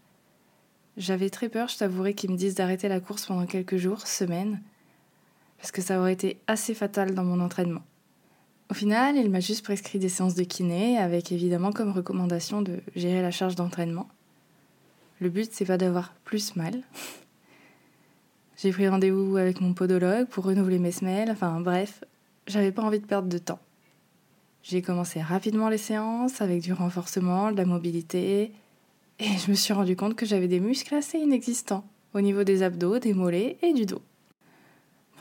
J'avais 0.97 1.31
très 1.31 1.49
peur, 1.49 1.69
je 1.69 1.79
t'avouerai, 1.79 2.15
qu'il 2.15 2.31
me 2.31 2.37
dise 2.37 2.55
d'arrêter 2.55 2.89
la 2.89 3.01
course 3.01 3.27
pendant 3.27 3.47
quelques 3.47 3.77
jours, 3.77 4.07
semaines, 4.07 4.61
parce 5.61 5.73
que 5.73 5.83
ça 5.83 6.01
aurait 6.01 6.15
été 6.15 6.39
assez 6.47 6.75
fatal 6.75 7.15
dans 7.15 7.25
mon 7.25 7.41
entraînement. 7.41 7.83
Au 8.71 8.75
final, 8.75 9.17
il 9.17 9.31
m'a 9.31 9.41
juste 9.41 9.65
prescrit 9.65 9.99
des 9.99 10.09
séances 10.09 10.35
de 10.35 10.45
kiné, 10.45 10.97
avec 10.97 11.33
évidemment 11.33 11.73
comme 11.73 11.91
recommandation 11.91 12.63
de 12.63 12.81
gérer 12.97 13.21
la 13.21 13.31
charge 13.31 13.57
d'entraînement. 13.57 14.09
Le 15.21 15.29
but, 15.29 15.51
c'est 15.53 15.65
pas 15.65 15.77
d'avoir 15.77 16.15
plus 16.25 16.57
mal. 16.57 16.83
J'ai 18.57 18.71
pris 18.71 18.89
rendez-vous 18.89 19.37
avec 19.37 19.61
mon 19.61 19.75
podologue 19.75 20.29
pour 20.29 20.45
renouveler 20.45 20.79
mes 20.79 20.93
semelles, 20.93 21.31
enfin 21.31 21.61
bref, 21.61 22.05
j'avais 22.47 22.73
pas 22.73 22.83
envie 22.83 23.01
de 23.01 23.07
perdre 23.07 23.29
de 23.29 23.39
temps. 23.39 23.59
J'ai 24.63 24.83
commencé 24.83 25.21
rapidement 25.21 25.69
les 25.69 25.79
séances 25.79 26.41
avec 26.41 26.63
du 26.63 26.73
renforcement, 26.73 27.53
de 27.53 27.57
la 27.57 27.65
mobilité, 27.65 28.53
et 29.19 29.39
je 29.45 29.51
me 29.51 29.57
suis 29.57 29.73
rendu 29.73 29.97
compte 29.97 30.15
que 30.15 30.27
j'avais 30.27 30.49
des 30.49 30.61
muscles 30.61 30.95
assez 30.95 31.19
inexistants 31.19 31.85
au 32.15 32.21
niveau 32.21 32.45
des 32.45 32.63
abdos, 32.63 32.99
des 32.99 33.15
mollets 33.15 33.59
et 33.63 33.73
du 33.73 33.85
dos. 33.85 34.03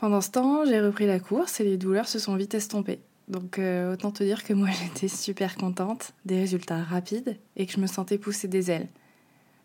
Pendant 0.00 0.22
ce 0.22 0.30
temps, 0.30 0.64
j'ai 0.64 0.80
repris 0.80 1.06
la 1.06 1.20
course 1.20 1.60
et 1.60 1.64
les 1.64 1.76
douleurs 1.76 2.08
se 2.08 2.18
sont 2.18 2.34
vite 2.34 2.54
estompées. 2.54 3.00
Donc 3.28 3.58
euh, 3.58 3.92
autant 3.92 4.10
te 4.10 4.24
dire 4.24 4.44
que 4.44 4.54
moi 4.54 4.70
j'étais 4.82 5.08
super 5.08 5.56
contente 5.56 6.14
des 6.24 6.40
résultats 6.40 6.82
rapides 6.82 7.36
et 7.56 7.66
que 7.66 7.72
je 7.72 7.80
me 7.80 7.86
sentais 7.86 8.16
pousser 8.16 8.48
des 8.48 8.70
ailes. 8.70 8.88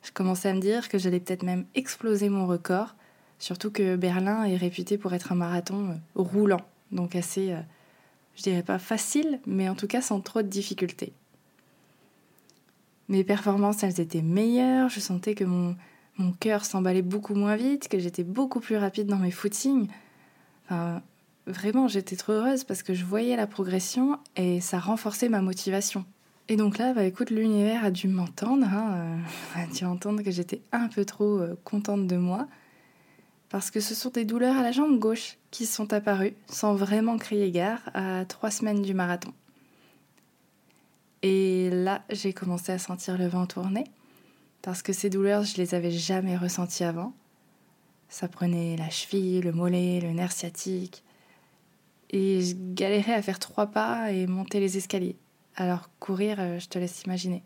Je 0.04 0.12
commençais 0.12 0.50
à 0.50 0.54
me 0.54 0.60
dire 0.60 0.90
que 0.90 0.98
j'allais 0.98 1.22
peut-être 1.22 1.44
même 1.44 1.66
exploser 1.74 2.28
mon 2.28 2.48
record, 2.48 2.96
surtout 3.40 3.72
que 3.72 3.96
Berlin 3.96 4.44
est 4.44 4.58
réputé 4.58 4.98
pour 4.98 5.14
être 5.14 5.32
un 5.32 5.36
marathon 5.36 5.92
euh, 5.92 6.22
roulant, 6.22 6.66
donc 6.92 7.16
assez, 7.16 7.54
euh, 7.54 7.62
je 8.36 8.44
dirais 8.44 8.62
pas 8.62 8.78
facile, 8.78 9.40
mais 9.46 9.70
en 9.70 9.76
tout 9.76 9.88
cas 9.88 10.02
sans 10.02 10.20
trop 10.20 10.42
de 10.42 10.50
difficultés. 10.50 11.14
Mes 13.08 13.24
performances, 13.24 13.84
elles 13.84 14.02
étaient 14.02 14.22
meilleures, 14.22 14.90
je 14.90 15.00
sentais 15.00 15.34
que 15.34 15.46
mon, 15.46 15.78
mon 16.18 16.34
cœur 16.34 16.66
s'emballait 16.66 17.02
beaucoup 17.02 17.36
moins 17.36 17.56
vite, 17.56 17.88
que 17.88 18.00
j'étais 18.00 18.26
beaucoup 18.26 18.60
plus 18.60 18.76
rapide 18.76 19.08
dans 19.08 19.20
mes 19.20 19.32
footings. 19.32 19.88
Vraiment, 21.48 21.88
j'étais 21.88 22.16
trop 22.16 22.34
heureuse 22.34 22.64
parce 22.64 22.82
que 22.82 22.96
je 22.96 23.06
voyais 23.06 23.36
la 23.36 23.46
progression 23.46 24.18
et 24.36 24.62
ça 24.62 24.80
renforçait 24.80 25.30
ma 25.30 25.42
motivation. 25.42 26.06
Et 26.48 26.58
donc 26.58 26.78
là, 26.80 26.94
bah 26.94 27.04
écoute, 27.04 27.30
l'univers 27.30 27.84
a 27.84 27.92
dû 27.92 28.08
m'entendre, 28.08 28.66
hein, 28.68 29.20
euh, 29.56 29.64
a 29.64 29.68
dû 29.68 29.86
entendre 29.86 30.24
que 30.24 30.32
j'étais 30.32 30.62
un 30.72 30.88
peu 30.88 31.06
trop 31.06 31.40
euh, 31.40 31.56
contente 31.64 32.08
de 32.08 32.18
moi, 32.18 32.48
parce 33.50 33.70
que 33.70 33.80
ce 33.80 33.94
sont 33.94 34.10
des 34.10 34.26
douleurs 34.26 34.58
à 34.58 34.64
la 34.64 34.72
jambe 34.72 34.98
gauche 34.98 35.38
qui 35.52 35.66
sont 35.68 35.94
apparues, 35.94 36.34
sans 36.48 36.74
vraiment 36.74 37.18
crier 37.18 37.52
gare, 37.52 37.82
à 37.94 38.26
trois 38.26 38.52
semaines 38.52 38.82
du 38.82 38.94
marathon. 38.94 39.34
Et 41.22 41.70
là, 41.72 42.04
j'ai 42.10 42.34
commencé 42.34 42.72
à 42.72 42.80
sentir 42.80 43.18
le 43.18 43.28
vent 43.28 43.46
tourner, 43.48 43.86
parce 44.62 44.82
que 44.82 44.94
ces 44.94 45.10
douleurs, 45.10 45.44
je 45.44 45.58
les 45.58 45.74
avais 45.76 45.92
jamais 45.92 46.38
ressenties 46.38 46.84
avant. 46.84 47.14
Ça 48.16 48.30
prenait 48.30 48.78
la 48.78 48.90
cheville, 48.90 49.42
le 49.42 49.52
mollet, 49.52 50.00
le 50.00 50.12
nerf 50.12 50.32
sciatique, 50.32 51.04
et 52.12 52.40
je 52.40 52.56
galérais 52.56 53.14
à 53.14 53.22
faire 53.22 53.40
trois 53.40 53.68
pas 53.68 54.14
et 54.14 54.26
monter 54.26 54.62
les 54.62 54.78
escaliers. 54.78 55.18
Alors 55.58 55.90
courir, 56.00 56.38
euh, 56.40 56.58
je 56.58 56.70
te 56.70 56.80
laisse 56.80 57.04
imaginer. 57.04 57.44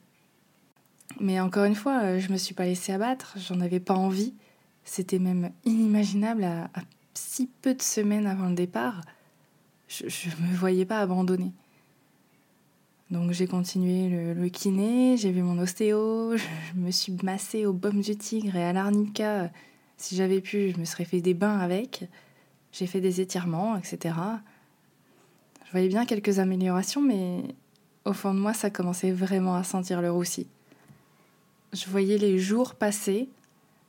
Mais 1.19 1.39
encore 1.39 1.63
une 1.63 1.73
fois, 1.73 2.03
euh, 2.03 2.19
je 2.19 2.31
me 2.31 2.37
suis 2.37 2.53
pas 2.53 2.65
laissée 2.65 2.91
abattre, 2.91 3.35
j'en 3.39 3.61
avais 3.61 3.79
pas 3.79 3.95
envie. 3.95 4.35
C'était 4.83 5.17
même 5.17 5.49
inimaginable 5.65 6.43
à, 6.43 6.69
si 7.15 7.49
peu 7.63 7.73
de 7.73 7.81
semaines 7.81 8.27
avant 8.27 8.49
le 8.49 8.55
départ. 8.55 9.01
Je 9.87 10.03
ne 10.03 10.51
me 10.51 10.55
voyais 10.55 10.85
pas 10.85 10.99
abandonner. 10.99 11.51
Donc 13.09 13.31
j'ai 13.31 13.47
continué 13.47 14.35
le, 14.35 14.49
kiné, 14.49 15.17
j'ai 15.17 15.31
vu 15.31 15.41
mon 15.41 15.57
ostéo, 15.57 16.37
je, 16.37 16.79
me 16.79 16.91
suis 16.91 17.17
massée 17.23 17.65
au 17.65 17.73
baume 17.73 18.01
du 18.01 18.15
tigre 18.15 18.55
et 18.55 18.63
à 18.63 18.71
l'arnica. 18.71 19.49
Si 19.99 20.15
j'avais 20.15 20.39
pu, 20.39 20.71
je 20.71 20.79
me 20.79 20.85
serais 20.85 21.03
fait 21.03 21.19
des 21.19 21.33
bains 21.33 21.59
avec. 21.59 22.05
J'ai 22.71 22.87
fait 22.87 23.01
des 23.01 23.19
étirements, 23.19 23.75
etc. 23.75 24.15
Je 25.65 25.71
voyais 25.71 25.89
bien 25.89 26.05
quelques 26.05 26.39
améliorations, 26.39 27.01
mais 27.01 27.43
au 28.05 28.13
fond 28.13 28.33
de 28.33 28.39
moi, 28.39 28.53
ça 28.53 28.69
commençait 28.69 29.11
vraiment 29.11 29.55
à 29.55 29.63
sentir 29.63 30.01
le 30.01 30.09
roussi. 30.09 30.47
Je 31.73 31.85
voyais 31.89 32.17
les 32.17 32.39
jours 32.39 32.75
passer 32.75 33.27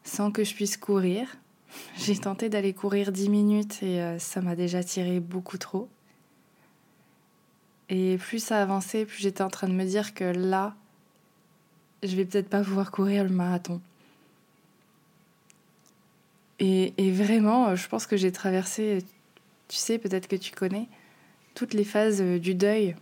sans 0.03 0.33
que 0.33 0.43
je 0.43 0.53
puisse 0.53 0.77
courir. 0.77 1.29
J'ai 1.97 2.19
tenté 2.19 2.49
d'aller 2.49 2.75
courir 2.75 3.13
dix 3.13 3.29
minutes 3.29 3.81
et 3.85 4.03
euh, 4.03 4.19
ça 4.19 4.41
m'a 4.41 4.57
déjà 4.57 4.83
tiré 4.83 5.21
beaucoup 5.21 5.59
trop. 5.59 5.89
Et 7.89 8.19
plus 8.19 8.43
ça 8.43 8.61
avançait, 8.61 9.05
plus 9.05 9.21
j'étais 9.21 9.43
en 9.43 9.49
train 9.49 9.69
de 9.69 9.75
me 9.75 9.85
dire 9.85 10.13
que 10.13 10.25
là, 10.25 10.75
je 12.03 12.17
vais 12.17 12.25
peut-être 12.25 12.49
pas 12.49 12.65
pouvoir 12.65 12.91
courir 12.91 13.23
le 13.23 13.31
marathon. 13.31 13.81
Et, 16.61 17.11
vraiment, 17.11 17.75
je 17.75 17.89
pense 17.89 18.07
que 18.07 18.17
j'ai 18.17 18.33
traversé, 18.33 19.03
tu 19.69 19.77
sais, 19.77 19.99
peut-être 19.99 20.29
que 20.29 20.37
tu 20.37 20.53
connais, 20.53 20.89
toutes 21.55 21.73
les 21.73 21.85
phases 21.85 22.21
euh, 22.21 22.39
du 22.39 22.55
deuil 22.55 22.95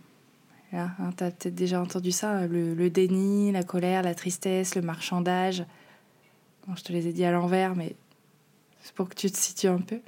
Hein, 0.71 0.91
tu 1.17 1.23
as 1.23 1.31
peut-être 1.31 1.55
déjà 1.55 1.81
entendu 1.81 2.11
ça, 2.11 2.45
le, 2.45 2.89
déni, 2.89 3.51
la 3.51 3.63
colère, 3.63 4.03
la 4.03 4.13
tristesse, 4.13 4.75
le 4.75 4.81
marchandage. 4.81 5.65
je 6.75 6.83
te 6.83 6.91
les 6.93 7.07
ai 7.07 7.13
dit 7.13 7.25
à 7.25 7.31
l'envers, 7.31 7.75
mais 7.75 7.95
c'est 8.81 8.93
pour 8.93 9.09
que 9.09 9.15
tu 9.15 9.31
te 9.31 9.37
situes 9.37 9.67
un 9.67 9.79
peu. 9.79 9.99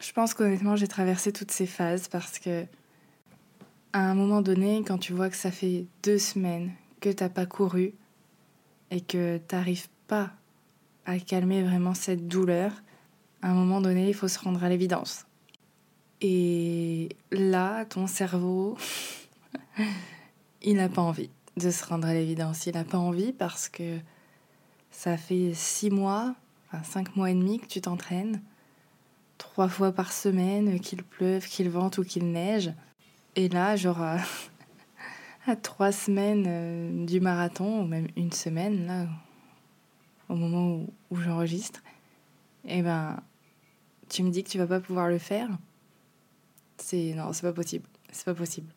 Je 0.00 0.12
pense 0.12 0.34
qu'honnêtement, 0.34 0.76
j'ai 0.76 0.88
traversé 0.88 1.32
toutes 1.32 1.50
ces 1.50 1.66
phases 1.66 2.08
parce 2.08 2.38
que, 2.38 2.64
à 3.92 4.00
un 4.00 4.14
moment 4.14 4.40
donné, 4.40 4.82
quand 4.86 4.98
tu 4.98 5.12
vois 5.12 5.28
que 5.28 5.36
ça 5.36 5.50
fait 5.50 5.86
deux 6.02 6.18
semaines 6.18 6.72
que 7.00 7.10
t'as 7.10 7.28
pas 7.28 7.46
couru 7.46 7.92
et 8.90 9.00
que 9.00 9.38
t'arrives 9.38 9.88
pas 10.06 10.32
à 11.04 11.18
calmer 11.18 11.62
vraiment 11.62 11.94
cette 11.94 12.26
douleur, 12.26 12.72
à 13.46 13.50
un 13.50 13.54
moment 13.54 13.80
donné, 13.80 14.08
il 14.08 14.14
faut 14.14 14.26
se 14.26 14.40
rendre 14.40 14.64
à 14.64 14.68
l'évidence. 14.68 15.24
Et 16.20 17.10
là, 17.30 17.84
ton 17.84 18.08
cerveau, 18.08 18.76
il 20.62 20.74
n'a 20.74 20.88
pas 20.88 21.02
envie 21.02 21.30
de 21.56 21.70
se 21.70 21.84
rendre 21.84 22.08
à 22.08 22.12
l'évidence. 22.12 22.66
Il 22.66 22.74
n'a 22.74 22.82
pas 22.82 22.98
envie 22.98 23.32
parce 23.32 23.68
que 23.68 24.00
ça 24.90 25.16
fait 25.16 25.52
six 25.54 25.90
mois, 25.90 26.34
enfin 26.66 26.82
cinq 26.82 27.14
mois 27.14 27.30
et 27.30 27.34
demi 27.34 27.60
que 27.60 27.66
tu 27.66 27.80
t'entraînes, 27.80 28.42
trois 29.38 29.68
fois 29.68 29.92
par 29.92 30.12
semaine, 30.12 30.80
qu'il 30.80 31.04
pleuve, 31.04 31.46
qu'il 31.46 31.70
vente 31.70 31.98
ou 31.98 32.02
qu'il 32.02 32.32
neige. 32.32 32.72
Et 33.36 33.48
là, 33.48 33.76
genre, 33.76 34.02
à, 34.02 35.56
trois 35.62 35.92
semaines 35.92 36.46
euh, 36.48 37.06
du 37.06 37.20
marathon, 37.20 37.82
ou 37.82 37.86
même 37.86 38.08
une 38.16 38.32
semaine, 38.32 38.88
là, 38.88 39.06
au 40.28 40.34
moment 40.34 40.84
où, 41.12 41.16
j'enregistre, 41.16 41.84
eh 42.64 42.82
ben, 42.82 43.22
tu 44.08 44.22
me 44.22 44.30
dis 44.30 44.44
que 44.44 44.48
tu 44.48 44.58
vas 44.58 44.66
pas 44.66 44.80
pouvoir 44.80 45.08
le 45.08 45.18
faire. 45.18 45.48
C'est 46.78 47.14
non, 47.14 47.32
c'est 47.32 47.42
pas 47.42 47.52
possible. 47.52 47.86
C'est 48.12 48.24
pas 48.24 48.34
possible. 48.34 48.68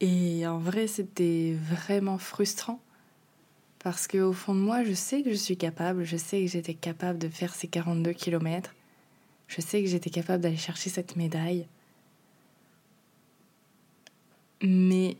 Et 0.00 0.46
en 0.46 0.58
vrai, 0.58 0.86
c'était 0.86 1.56
vraiment 1.58 2.18
frustrant. 2.18 2.80
Parce 3.78 4.08
qu'au 4.08 4.32
fond 4.32 4.54
de 4.54 4.60
moi, 4.60 4.84
je 4.84 4.92
sais 4.92 5.22
que 5.22 5.30
je 5.30 5.36
suis 5.36 5.56
capable, 5.56 6.04
je 6.04 6.16
sais 6.16 6.40
que 6.40 6.48
j'étais 6.48 6.74
capable 6.74 7.18
de 7.18 7.28
faire 7.28 7.54
ces 7.54 7.68
42 7.68 8.12
km. 8.12 8.74
Je 9.46 9.60
sais 9.60 9.82
que 9.82 9.88
j'étais 9.88 10.10
capable 10.10 10.42
d'aller 10.42 10.56
chercher 10.56 10.90
cette 10.90 11.16
médaille. 11.16 11.66
Mais 14.62 15.16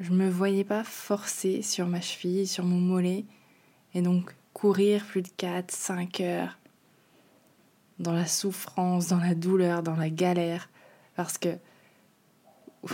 je 0.00 0.10
me 0.12 0.28
voyais 0.28 0.64
pas 0.64 0.84
forcer 0.84 1.62
sur 1.62 1.86
ma 1.86 2.00
cheville, 2.00 2.46
sur 2.46 2.64
mon 2.64 2.80
mollet, 2.80 3.24
et 3.94 4.02
donc 4.02 4.34
courir 4.54 5.04
plus 5.04 5.22
de 5.22 5.28
4, 5.36 5.70
5 5.70 6.20
heures 6.20 6.58
dans 8.02 8.12
la 8.12 8.26
souffrance, 8.26 9.08
dans 9.08 9.18
la 9.18 9.34
douleur, 9.34 9.82
dans 9.82 9.96
la 9.96 10.10
galère. 10.10 10.68
Parce 11.14 11.38
que 11.38 11.56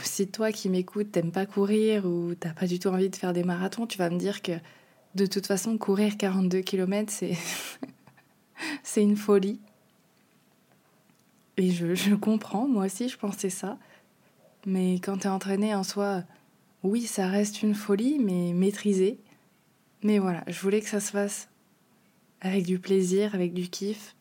si 0.03 0.29
toi 0.29 0.53
qui 0.53 0.69
m'écoutes, 0.69 1.13
t'aimes 1.13 1.33
pas 1.33 1.47
courir 1.47 2.05
ou 2.05 2.35
t'as 2.35 2.53
pas 2.53 2.67
du 2.67 2.79
tout 2.79 2.89
envie 2.89 3.09
de 3.09 3.17
faire 3.17 3.33
des 3.33 3.43
marathons, 3.43 3.87
tu 3.87 3.99
vas 3.99 4.11
me 4.11 4.19
dire 4.19 4.43
que 4.43 4.53
de 5.15 5.27
toute 5.27 5.47
façon, 5.47 5.79
courir 5.79 6.17
42 6.17 6.61
km, 6.61 7.13
c'est, 8.83 9.03
une 9.03 9.17
folie. 9.17 9.59
Et 11.57 11.71
je, 11.71 11.95
je, 11.95 12.15
comprends, 12.15 12.69
moi 12.69 12.85
aussi, 12.85 13.09
je 13.09 13.17
pensais 13.17 13.51
ça. 13.51 13.79
Mais 14.67 14.95
quand 14.97 15.19
t'es 15.19 15.29
entraîné 15.29 15.75
en 15.75 15.83
soi, 15.83 16.23
oui, 16.83 17.03
ça 17.03 17.27
reste 17.27 17.63
une 17.63 17.75
folie, 17.75 18.19
mais 18.19 18.53
maîtrisée. 18.53 19.19
Mais 20.03 20.19
voilà, 20.19 20.45
je 20.47 20.61
voulais 20.61 20.81
que 20.81 20.89
ça 20.89 21.01
se 21.01 21.11
fasse 21.11 21.49
avec 22.41 22.65
du 22.65 22.79
plaisir, 22.79 23.35
avec 23.35 23.55
du 23.55 23.69
kiff. 23.69 24.15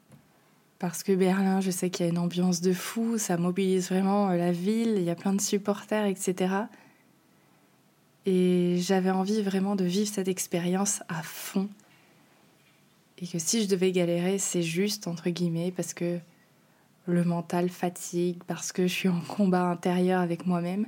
Parce 0.80 1.02
que 1.02 1.12
Berlin, 1.12 1.60
je 1.60 1.72
sais 1.72 1.90
qu'il 1.90 2.06
y 2.06 2.10
a 2.10 2.12
une 2.12 2.20
ambiance 2.20 2.62
de 2.62 2.72
fou, 2.72 3.18
ça 3.18 3.38
mobilise 3.38 3.90
vraiment 3.90 4.30
euh, 4.30 4.38
la 4.38 4.52
ville, 4.52 4.96
il 4.98 5.04
y 5.04 5.10
a 5.10 5.16
plein 5.16 5.34
de 5.34 5.42
supporters, 5.42 6.06
etc. 6.06 6.54
Et 8.28 8.78
j'avais 8.80 9.10
envie 9.10 9.42
vraiment 9.42 9.76
de 9.76 9.86
vivre 9.86 10.10
cette 10.10 10.28
expérience 10.28 11.02
à 11.08 11.24
fond. 11.24 11.68
Et 13.20 13.26
que 13.26 13.40
si 13.40 13.64
je 13.64 13.68
devais 13.68 13.92
galérer, 13.92 14.38
c'est 14.38 14.62
juste, 14.62 15.08
entre 15.08 15.30
guillemets, 15.32 15.72
parce 15.72 15.96
que 15.96 16.20
le 17.08 17.24
mental 17.24 17.70
fatigue, 17.70 18.44
parce 18.46 18.72
que 18.72 18.84
je 18.84 18.94
suis 18.94 19.10
en 19.10 19.22
combat 19.22 19.64
intérieur 19.64 20.22
avec 20.22 20.46
moi-même, 20.46 20.86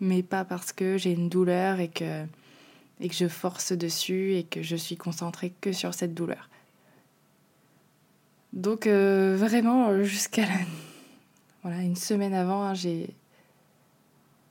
mais 0.00 0.24
pas 0.24 0.44
parce 0.44 0.72
que 0.72 0.98
j'ai 0.98 1.12
une 1.12 1.28
douleur 1.28 1.78
et 1.78 1.88
que, 1.88 2.24
et 2.98 3.08
que 3.08 3.14
je 3.14 3.28
force 3.28 3.72
dessus 3.72 4.34
et 4.34 4.42
que 4.42 4.62
je 4.62 4.74
suis 4.74 4.96
concentrée 4.96 5.52
que 5.60 5.72
sur 5.72 5.94
cette 5.94 6.14
douleur. 6.14 6.48
Donc 8.52 8.86
euh, 8.86 9.36
vraiment, 9.36 9.88
euh, 9.88 10.02
jusqu'à 10.02 10.46
voilà, 11.62 11.82
une 11.82 11.96
semaine 11.96 12.34
avant, 12.34 12.62
hein, 12.62 12.74
j'ai, 12.74 13.14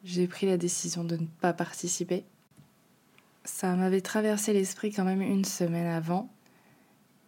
j'ai 0.04 0.28
pris 0.28 0.48
la 0.48 0.58
décision 0.58 1.04
de 1.04 1.18
ne 1.18 1.26
pas 1.40 1.54
participer. 1.54 2.24
Ça 3.44 3.76
m'avait 3.76 4.02
traversé 4.02 4.54
l'esprit 4.54 4.92
quand 4.92 5.04
même 5.04 5.22
une 5.22 5.46
semaine 5.46 5.88
avant, 5.88 6.30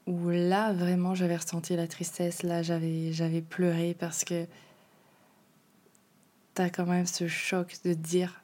où 0.07 0.29
là, 0.29 0.73
vraiment, 0.73 1.15
j'avais 1.15 1.37
ressenti 1.37 1.75
la 1.75 1.87
tristesse, 1.87 2.43
là, 2.43 2.61
j'avais, 2.61 3.13
j'avais 3.13 3.41
pleuré 3.41 3.95
parce 3.97 4.23
que 4.23 4.45
t'as 6.53 6.69
quand 6.69 6.85
même 6.85 7.05
ce 7.05 7.27
choc 7.27 7.77
de 7.83 7.93
dire 7.93 8.43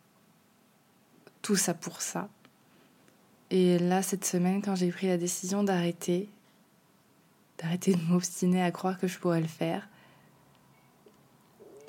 tout 1.42 1.56
ça 1.56 1.74
pour 1.74 2.02
ça. 2.02 2.30
Et 3.52 3.80
là, 3.80 4.02
cette 4.04 4.26
semaine, 4.26 4.62
quand 4.62 4.76
j'ai 4.76 4.90
pris 4.92 5.08
la 5.08 5.18
décision 5.18 5.64
d'arrêter, 5.64 6.30
d'arrêter 7.60 7.94
de 7.94 8.02
m'obstiner 8.02 8.64
à 8.64 8.72
croire 8.72 8.98
que 8.98 9.08
je 9.08 9.20
pourrais 9.20 9.42
le 9.42 9.48
faire. 9.48 9.88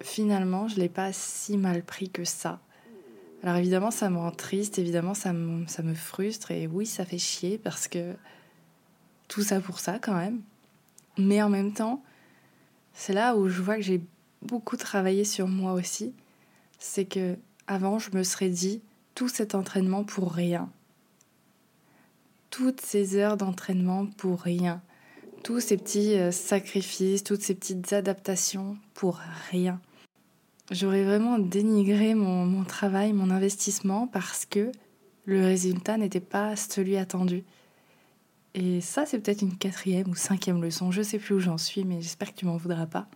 Finalement, 0.02 0.68
je 0.68 0.76
ne 0.76 0.80
l'ai 0.80 0.88
pas 0.88 1.12
si 1.12 1.56
mal 1.56 1.82
pris 1.82 2.10
que 2.10 2.24
ça. 2.24 2.60
Alors 3.42 3.56
évidemment, 3.56 3.90
ça 3.90 4.10
me 4.10 4.18
rend 4.18 4.32
triste, 4.32 4.78
évidemment, 4.78 5.14
ça 5.14 5.32
me, 5.32 5.66
ça 5.66 5.82
me 5.82 5.94
frustre, 5.94 6.50
et 6.50 6.66
oui, 6.66 6.86
ça 6.86 7.04
fait 7.04 7.18
chier 7.18 7.56
parce 7.56 7.88
que 7.88 8.14
tout 9.28 9.42
ça 9.42 9.60
pour 9.60 9.78
ça 9.80 9.98
quand 9.98 10.14
même. 10.14 10.42
Mais 11.16 11.42
en 11.42 11.48
même 11.48 11.72
temps, 11.72 12.02
c'est 12.92 13.12
là 13.12 13.36
où 13.36 13.48
je 13.48 13.62
vois 13.62 13.76
que 13.76 13.82
j'ai 13.82 14.02
beaucoup 14.42 14.76
travaillé 14.76 15.24
sur 15.24 15.48
moi 15.48 15.72
aussi. 15.72 16.12
C'est 16.78 17.04
que 17.04 17.36
avant, 17.66 17.98
je 17.98 18.10
me 18.12 18.24
serais 18.24 18.48
dit 18.48 18.82
tout 19.14 19.28
cet 19.28 19.54
entraînement 19.54 20.04
pour 20.04 20.32
rien. 20.32 20.70
Toutes 22.50 22.80
ces 22.80 23.16
heures 23.16 23.36
d'entraînement 23.36 24.06
pour 24.06 24.40
rien. 24.40 24.82
Tous 25.42 25.60
ces 25.60 25.76
petits 25.76 26.14
euh, 26.14 26.32
sacrifices, 26.32 27.24
toutes 27.24 27.42
ces 27.42 27.54
petites 27.54 27.92
adaptations 27.92 28.76
pour 28.94 29.20
rien. 29.50 29.80
J'aurais 30.70 31.02
vraiment 31.02 31.38
dénigré 31.38 32.14
mon, 32.14 32.62
travail, 32.64 33.12
mon 33.12 33.30
investissement 33.30 34.06
parce 34.06 34.46
que 34.46 34.70
le 35.24 35.44
résultat 35.44 35.96
n'était 35.96 36.20
pas 36.20 36.54
celui 36.54 36.96
attendu. 36.96 37.42
Et 38.54 38.80
ça, 38.80 39.06
c'est 39.06 39.18
peut-être 39.18 39.42
une 39.42 39.56
quatrième 39.56 40.08
ou 40.08 40.14
cinquième 40.14 40.62
leçon, 40.62 40.92
je 40.92 41.02
sais 41.02 41.18
plus 41.18 41.36
où 41.36 41.40
j'en 41.40 41.58
suis, 41.58 41.84
mais 41.84 42.00
j'espère 42.00 42.32
que 42.32 42.38
tu 42.38 42.46
m'en 42.46 42.56
voudras 42.56 42.86
pas. 42.86 43.08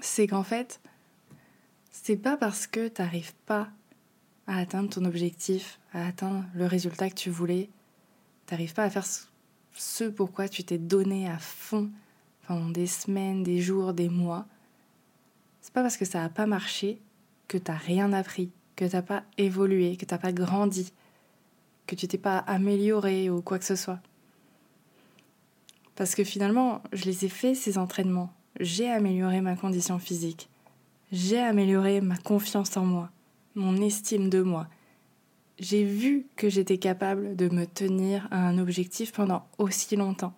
C'est 0.00 0.26
qu'en 0.26 0.42
fait, 0.42 0.80
c'est 1.90 2.16
pas 2.16 2.36
parce 2.36 2.66
que 2.66 2.88
tu 2.88 3.00
n'arrives 3.00 3.34
pas 3.46 3.68
à 4.46 4.58
atteindre 4.58 4.90
ton 4.90 5.04
objectif, 5.04 5.78
à 5.92 6.06
atteindre 6.06 6.44
le 6.54 6.66
résultat 6.66 7.08
que 7.08 7.14
tu 7.14 7.30
voulais, 7.30 7.70
tu 8.46 8.54
n'arrives 8.54 8.74
pas 8.74 8.84
à 8.84 8.90
faire 8.90 9.06
ce 9.06 9.29
pourquoi 10.16 10.48
tu 10.48 10.64
t'es 10.64 10.78
donné 10.78 11.28
à 11.28 11.38
fond 11.38 11.90
pendant 12.46 12.70
des 12.70 12.86
semaines, 12.86 13.42
des 13.42 13.60
jours, 13.60 13.92
des 13.92 14.08
mois. 14.08 14.46
C'est 15.60 15.72
pas 15.72 15.82
parce 15.82 15.96
que 15.96 16.04
ça 16.04 16.20
n'a 16.20 16.28
pas 16.28 16.46
marché 16.46 17.00
que 17.48 17.58
tu 17.58 17.70
n'as 17.70 17.76
rien 17.76 18.12
appris, 18.12 18.50
que 18.76 18.84
tu 18.84 18.96
n'as 18.96 19.02
pas 19.02 19.24
évolué, 19.38 19.96
que 19.96 20.04
tu 20.04 20.14
n'as 20.14 20.18
pas 20.18 20.32
grandi, 20.32 20.92
que 21.86 21.94
tu 21.94 22.08
t'es 22.08 22.18
pas 22.18 22.38
amélioré 22.38 23.30
ou 23.30 23.42
quoi 23.42 23.58
que 23.58 23.64
ce 23.64 23.76
soit. 23.76 24.00
Parce 25.96 26.14
que 26.14 26.24
finalement, 26.24 26.82
je 26.92 27.04
les 27.04 27.24
ai 27.24 27.28
faits, 27.28 27.56
ces 27.56 27.76
entraînements. 27.76 28.32
J'ai 28.58 28.90
amélioré 28.90 29.40
ma 29.40 29.56
condition 29.56 29.98
physique. 29.98 30.48
J'ai 31.12 31.40
amélioré 31.40 32.00
ma 32.00 32.16
confiance 32.16 32.76
en 32.76 32.84
moi, 32.84 33.10
mon 33.54 33.76
estime 33.76 34.30
de 34.30 34.42
moi. 34.42 34.68
J'ai 35.60 35.84
vu 35.84 36.26
que 36.36 36.48
j'étais 36.48 36.78
capable 36.78 37.36
de 37.36 37.50
me 37.50 37.66
tenir 37.66 38.26
à 38.30 38.48
un 38.48 38.56
objectif 38.56 39.12
pendant 39.12 39.46
aussi 39.58 39.94
longtemps. 39.94 40.32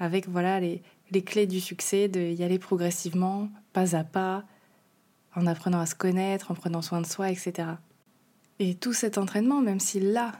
Avec 0.00 0.28
voilà 0.28 0.58
les, 0.58 0.82
les 1.12 1.22
clés 1.22 1.46
du 1.46 1.60
succès, 1.60 2.08
de 2.08 2.20
y 2.20 2.42
aller 2.42 2.58
progressivement, 2.58 3.48
pas 3.72 3.94
à 3.94 4.02
pas, 4.02 4.44
en 5.36 5.46
apprenant 5.46 5.78
à 5.78 5.86
se 5.86 5.94
connaître, 5.94 6.50
en 6.50 6.54
prenant 6.54 6.82
soin 6.82 7.00
de 7.00 7.06
soi, 7.06 7.30
etc. 7.30 7.68
Et 8.58 8.74
tout 8.74 8.92
cet 8.92 9.16
entraînement, 9.16 9.60
même 9.60 9.78
si 9.78 10.00
là, 10.00 10.32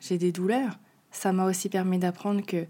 j'ai 0.00 0.18
des 0.18 0.32
douleurs, 0.32 0.80
ça 1.12 1.32
m'a 1.32 1.46
aussi 1.46 1.68
permis 1.68 1.98
d'apprendre 1.98 2.44
que 2.44 2.66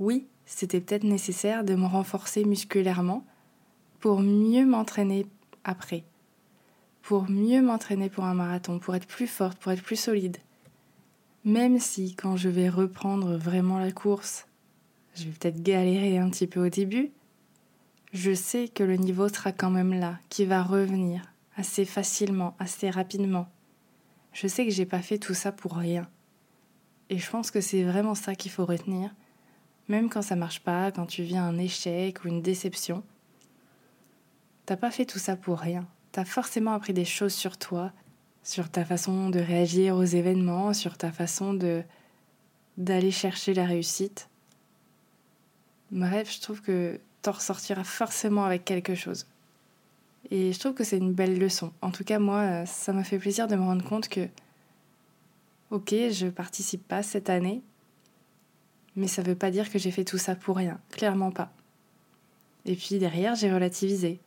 oui, 0.00 0.26
c'était 0.44 0.80
peut-être 0.80 1.04
nécessaire 1.04 1.62
de 1.62 1.76
me 1.76 1.86
renforcer 1.86 2.44
musculairement 2.44 3.24
pour 4.00 4.22
mieux 4.22 4.66
m'entraîner 4.66 5.26
après, 5.62 6.02
pour 7.06 7.30
mieux 7.30 7.62
m'entraîner 7.62 8.10
pour 8.10 8.24
un 8.24 8.34
marathon, 8.34 8.80
pour 8.80 8.96
être 8.96 9.06
plus 9.06 9.28
forte, 9.28 9.58
pour 9.58 9.70
être 9.70 9.82
plus 9.82 9.94
solide. 9.94 10.38
Même 11.44 11.78
si 11.78 12.16
quand 12.16 12.36
je 12.36 12.48
vais 12.48 12.68
reprendre 12.68 13.36
vraiment 13.36 13.78
la 13.78 13.92
course, 13.92 14.48
je 15.14 15.26
vais 15.26 15.30
peut-être 15.30 15.62
galérer 15.62 16.18
un 16.18 16.28
petit 16.30 16.48
peu 16.48 16.66
au 16.66 16.68
début, 16.68 17.12
je 18.12 18.34
sais 18.34 18.66
que 18.66 18.82
le 18.82 18.96
niveau 18.96 19.28
sera 19.28 19.52
quand 19.52 19.70
même 19.70 19.94
là, 19.94 20.18
qui 20.30 20.46
va 20.46 20.64
revenir 20.64 21.22
assez 21.54 21.84
facilement, 21.84 22.56
assez 22.58 22.90
rapidement. 22.90 23.46
Je 24.32 24.48
sais 24.48 24.64
que 24.64 24.72
j'ai 24.72 24.84
pas 24.84 25.00
fait 25.00 25.18
tout 25.18 25.34
ça 25.34 25.52
pour 25.52 25.76
rien. 25.76 26.08
Et 27.08 27.18
je 27.18 27.30
pense 27.30 27.52
que 27.52 27.60
c'est 27.60 27.84
vraiment 27.84 28.16
ça 28.16 28.34
qu'il 28.34 28.50
faut 28.50 28.66
retenir, 28.66 29.14
même 29.86 30.10
quand 30.10 30.22
ça 30.22 30.34
marche 30.34 30.58
pas, 30.58 30.90
quand 30.90 31.06
tu 31.06 31.22
vis 31.22 31.38
un 31.38 31.56
échec 31.56 32.24
ou 32.24 32.28
une 32.28 32.42
déception. 32.42 33.04
T'as 34.64 34.76
pas 34.76 34.90
fait 34.90 35.06
tout 35.06 35.20
ça 35.20 35.36
pour 35.36 35.60
rien. 35.60 35.86
T'as 36.16 36.24
forcément 36.24 36.72
appris 36.72 36.94
des 36.94 37.04
choses 37.04 37.34
sur 37.34 37.58
toi, 37.58 37.92
sur 38.42 38.70
ta 38.70 38.86
façon 38.86 39.28
de 39.28 39.38
réagir 39.38 39.96
aux 39.96 40.02
événements, 40.02 40.72
sur 40.72 40.96
ta 40.96 41.12
façon 41.12 41.52
de 41.52 41.82
d'aller 42.78 43.10
chercher 43.10 43.52
la 43.52 43.66
réussite. 43.66 44.30
Bref, 45.90 46.32
je 46.34 46.40
trouve 46.40 46.62
que 46.62 47.00
t'en 47.20 47.32
ressortiras 47.32 47.84
forcément 47.84 48.46
avec 48.46 48.64
quelque 48.64 48.94
chose. 48.94 49.26
Et 50.30 50.54
je 50.54 50.58
trouve 50.58 50.72
que 50.72 50.84
c'est 50.84 50.96
une 50.96 51.12
belle 51.12 51.38
leçon. 51.38 51.70
En 51.82 51.90
tout 51.90 52.02
cas, 52.02 52.18
moi, 52.18 52.64
ça 52.64 52.94
m'a 52.94 53.04
fait 53.04 53.18
plaisir 53.18 53.46
de 53.46 53.54
me 53.54 53.64
rendre 53.64 53.84
compte 53.84 54.08
que, 54.08 54.26
ok, 55.70 55.90
je 56.12 56.28
participe 56.28 56.88
pas 56.88 57.02
cette 57.02 57.28
année, 57.28 57.60
mais 58.94 59.06
ça 59.06 59.20
veut 59.20 59.36
pas 59.36 59.50
dire 59.50 59.70
que 59.70 59.78
j'ai 59.78 59.90
fait 59.90 60.06
tout 60.06 60.16
ça 60.16 60.34
pour 60.34 60.56
rien, 60.56 60.80
clairement 60.92 61.30
pas. 61.30 61.52
Et 62.64 62.74
puis 62.74 62.98
derrière, 62.98 63.34
j'ai 63.34 63.52
relativisé. 63.52 64.18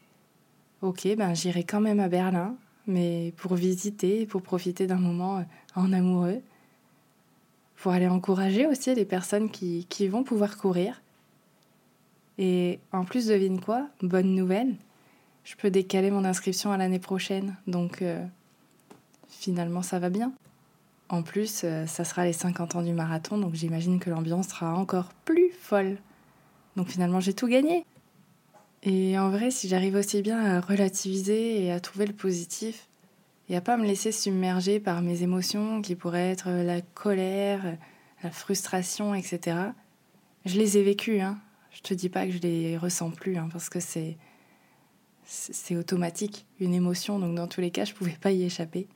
Ok, 0.81 1.07
ben 1.17 1.33
j'irai 1.33 1.63
quand 1.63 1.81
même 1.81 1.99
à 1.99 2.07
Berlin, 2.07 2.55
mais 2.87 3.33
pour 3.37 3.55
visiter, 3.55 4.25
pour 4.25 4.41
profiter 4.41 4.87
d'un 4.87 4.99
moment 4.99 5.39
euh, 5.39 5.43
en 5.75 5.91
amoureux, 5.91 6.41
pour 7.75 7.91
aller 7.91 8.07
encourager 8.07 8.65
aussi 8.65 8.95
les 8.95 9.05
personnes 9.05 9.49
qui, 9.49 9.85
qui 9.89 10.07
vont 10.07 10.23
pouvoir 10.23 10.57
courir. 10.57 11.01
Et 12.37 12.79
en 12.93 13.03
plus, 13.03 13.27
devine 13.27 13.59
quoi? 13.59 13.89
Bonne 14.01 14.33
nouvelle, 14.33 14.75
je 15.43 15.55
peux 15.55 15.69
décaler 15.69 16.11
mon 16.11 16.23
inscription 16.23 16.71
à 16.71 16.77
l'année 16.77 16.99
prochaine, 16.99 17.57
donc 17.67 18.01
euh, 18.01 18.23
finalement 19.27 19.81
ça 19.81 19.99
va 19.99 20.09
bien. 20.09 20.31
En 21.09 21.23
plus, 21.23 21.63
euh, 21.63 21.87
ça 21.87 22.05
sera 22.05 22.23
les 22.23 22.33
50 22.33 22.75
ans 22.75 22.81
du 22.83 22.93
marathon, 22.93 23.37
donc 23.37 23.55
j'imagine 23.55 23.99
que 23.99 24.09
l'ambiance 24.09 24.49
sera 24.49 24.75
encore 24.75 25.09
plus 25.25 25.51
folle. 25.51 25.97
Donc 26.75 26.87
finalement, 26.87 27.19
j'ai 27.19 27.33
tout 27.33 27.47
gagné. 27.47 27.83
Et 28.83 29.19
en 29.19 29.29
vrai, 29.29 29.51
si 29.51 29.67
j'arrive 29.67 29.95
aussi 29.95 30.21
bien 30.21 30.39
à 30.39 30.61
relativiser 30.61 31.63
et 31.63 31.71
à 31.71 31.79
trouver 31.79 32.05
le 32.05 32.13
positif, 32.13 32.87
et 33.49 33.55
à 33.55 33.61
pas 33.61 33.77
me 33.77 33.85
laisser 33.85 34.11
submerger 34.11 34.79
par 34.79 35.01
mes 35.01 35.23
émotions 35.23 35.81
qui 35.81 35.95
pourraient 35.95 36.31
être 36.31 36.49
la 36.49 36.81
colère, 36.81 37.77
la 38.23 38.31
frustration, 38.31 39.15
etc. 39.15 39.57
Je 40.45 40.57
les 40.57 40.77
ai 40.77 40.83
vécues, 40.83 41.19
hein. 41.19 41.39
Je 41.71 41.81
te 41.81 41.93
dis 41.93 42.09
pas 42.09 42.25
que 42.25 42.31
je 42.31 42.39
les 42.39 42.77
ressens 42.77 43.11
plus, 43.11 43.37
hein, 43.37 43.49
parce 43.51 43.69
que 43.69 43.79
c'est 43.79 44.17
c'est 45.31 45.75
automatique, 45.75 46.47
une 46.59 46.73
émotion, 46.73 47.19
donc 47.19 47.35
dans 47.35 47.47
tous 47.47 47.61
les 47.61 47.69
cas, 47.69 47.85
je 47.85 47.93
pouvais 47.93 48.17
pas 48.19 48.31
y 48.31 48.43
échapper 48.43 48.87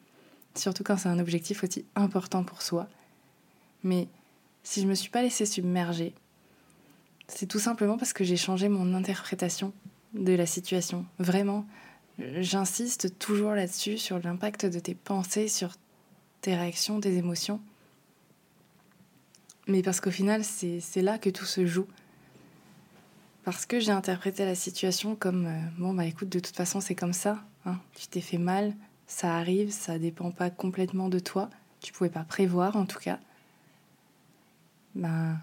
surtout 0.56 0.84
quand 0.84 0.98
c'est 0.98 1.10
un 1.10 1.20
objectif 1.20 1.64
aussi 1.64 1.86
important 1.96 2.44
pour 2.44 2.62
soi. 2.62 2.88
Mais 3.84 4.08
si 4.64 4.82
je 4.82 4.88
me 4.88 4.96
suis 4.96 5.10
pas 5.10 5.22
laissée 5.22 5.46
submerger, 5.46 6.14
c'est 7.28 7.48
tout 7.48 7.60
simplement 7.60 7.98
parce 7.98 8.14
que 8.14 8.24
j'ai 8.24 8.38
changé 8.38 8.70
mon 8.70 8.94
interprétation 8.94 9.74
de 10.14 10.34
la 10.34 10.46
situation. 10.46 11.06
Vraiment, 11.20 11.66
j'insiste 12.20 13.18
toujours 13.18 13.52
là-dessus, 13.52 13.98
sur 13.98 14.20
l'impact 14.20 14.66
de 14.66 14.80
tes 14.80 14.96
pensées, 14.96 15.48
sur 15.48 15.72
tes 16.42 16.56
réactions, 16.56 17.00
tes 17.00 17.16
émotions. 17.16 17.62
Mais 19.68 19.82
parce 19.82 20.02
qu'au 20.02 20.12
final, 20.12 20.44
c'est 20.44 21.02
là 21.02 21.18
que 21.18 21.30
tout 21.30 21.46
se 21.46 21.66
joue. 21.66 21.88
Parce 23.44 23.66
que 23.66 23.80
j'ai 23.80 23.92
interprété 23.92 24.46
la 24.46 24.56
situation 24.56 25.16
comme 25.16 25.48
euh, 25.48 25.60
bon, 25.78 25.94
bah 25.94 26.06
écoute, 26.06 26.30
de 26.30 26.40
toute 26.40 26.56
façon, 26.56 26.80
c'est 26.80 26.96
comme 26.96 27.12
ça. 27.12 27.44
Hein. 27.66 27.78
Tu 27.94 28.08
t'es 28.08 28.22
fait 28.22 28.38
mal, 28.38 28.74
ça 29.06 29.36
arrive, 29.36 29.72
ça 29.72 30.00
dépend 30.00 30.32
pas 30.32 30.50
complètement 30.50 31.10
de 31.10 31.20
toi. 31.20 31.50
Tu 31.82 31.92
pouvais 31.92 32.10
pas 32.10 32.24
prévoir 32.24 32.78
en 32.78 32.86
tout 32.86 33.00
cas. 33.00 33.20
Ben, 34.96 35.38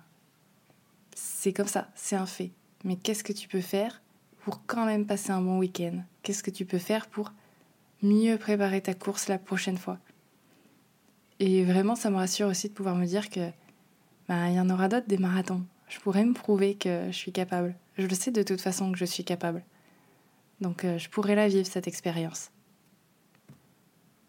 c'est 1.40 1.54
comme 1.54 1.68
ça, 1.68 1.88
c'est 1.94 2.16
un 2.16 2.26
fait. 2.26 2.50
Mais 2.84 2.96
qu'est-ce 2.96 3.24
que 3.24 3.32
tu 3.32 3.48
peux 3.48 3.62
faire 3.62 4.02
pour 4.40 4.66
quand 4.66 4.84
même 4.84 5.06
passer 5.06 5.30
un 5.30 5.40
bon 5.40 5.58
week-end? 5.58 6.02
Qu'est-ce 6.22 6.42
que 6.42 6.50
tu 6.50 6.66
peux 6.66 6.76
faire 6.76 7.06
pour 7.06 7.32
mieux 8.02 8.36
préparer 8.36 8.82
ta 8.82 8.92
course 8.92 9.26
la 9.26 9.38
prochaine 9.38 9.78
fois? 9.78 9.98
Et 11.38 11.64
vraiment, 11.64 11.94
ça 11.94 12.10
me 12.10 12.16
rassure 12.16 12.48
aussi 12.48 12.68
de 12.68 12.74
pouvoir 12.74 12.94
me 12.94 13.06
dire 13.06 13.30
que 13.30 13.48
ben, 14.28 14.48
il 14.48 14.56
y 14.56 14.60
en 14.60 14.68
aura 14.68 14.90
d'autres 14.90 15.06
des 15.06 15.16
marathons. 15.16 15.64
Je 15.88 15.98
pourrais 15.98 16.26
me 16.26 16.34
prouver 16.34 16.74
que 16.74 17.06
je 17.06 17.16
suis 17.16 17.32
capable. 17.32 17.74
Je 17.96 18.06
le 18.06 18.14
sais 18.14 18.32
de 18.32 18.42
toute 18.42 18.60
façon 18.60 18.92
que 18.92 18.98
je 18.98 19.06
suis 19.06 19.24
capable. 19.24 19.64
Donc 20.60 20.84
euh, 20.84 20.98
je 20.98 21.08
pourrais 21.08 21.36
la 21.36 21.48
vivre, 21.48 21.66
cette 21.66 21.88
expérience. 21.88 22.50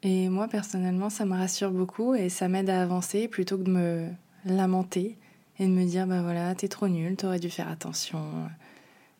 Et 0.01 0.29
moi, 0.29 0.47
personnellement, 0.47 1.09
ça 1.09 1.25
me 1.25 1.35
rassure 1.35 1.71
beaucoup 1.71 2.15
et 2.15 2.29
ça 2.29 2.47
m'aide 2.47 2.69
à 2.69 2.81
avancer 2.81 3.27
plutôt 3.27 3.57
que 3.57 3.63
de 3.63 3.71
me 3.71 4.09
lamenter 4.45 5.17
et 5.61 5.67
de 5.67 5.71
me 5.71 5.85
dire, 5.85 6.07
bah 6.07 6.23
voilà, 6.23 6.55
t'es 6.55 6.67
trop 6.67 6.87
nul, 6.87 7.15
t'aurais 7.15 7.39
dû 7.39 7.51
faire 7.51 7.69
attention. 7.69 8.49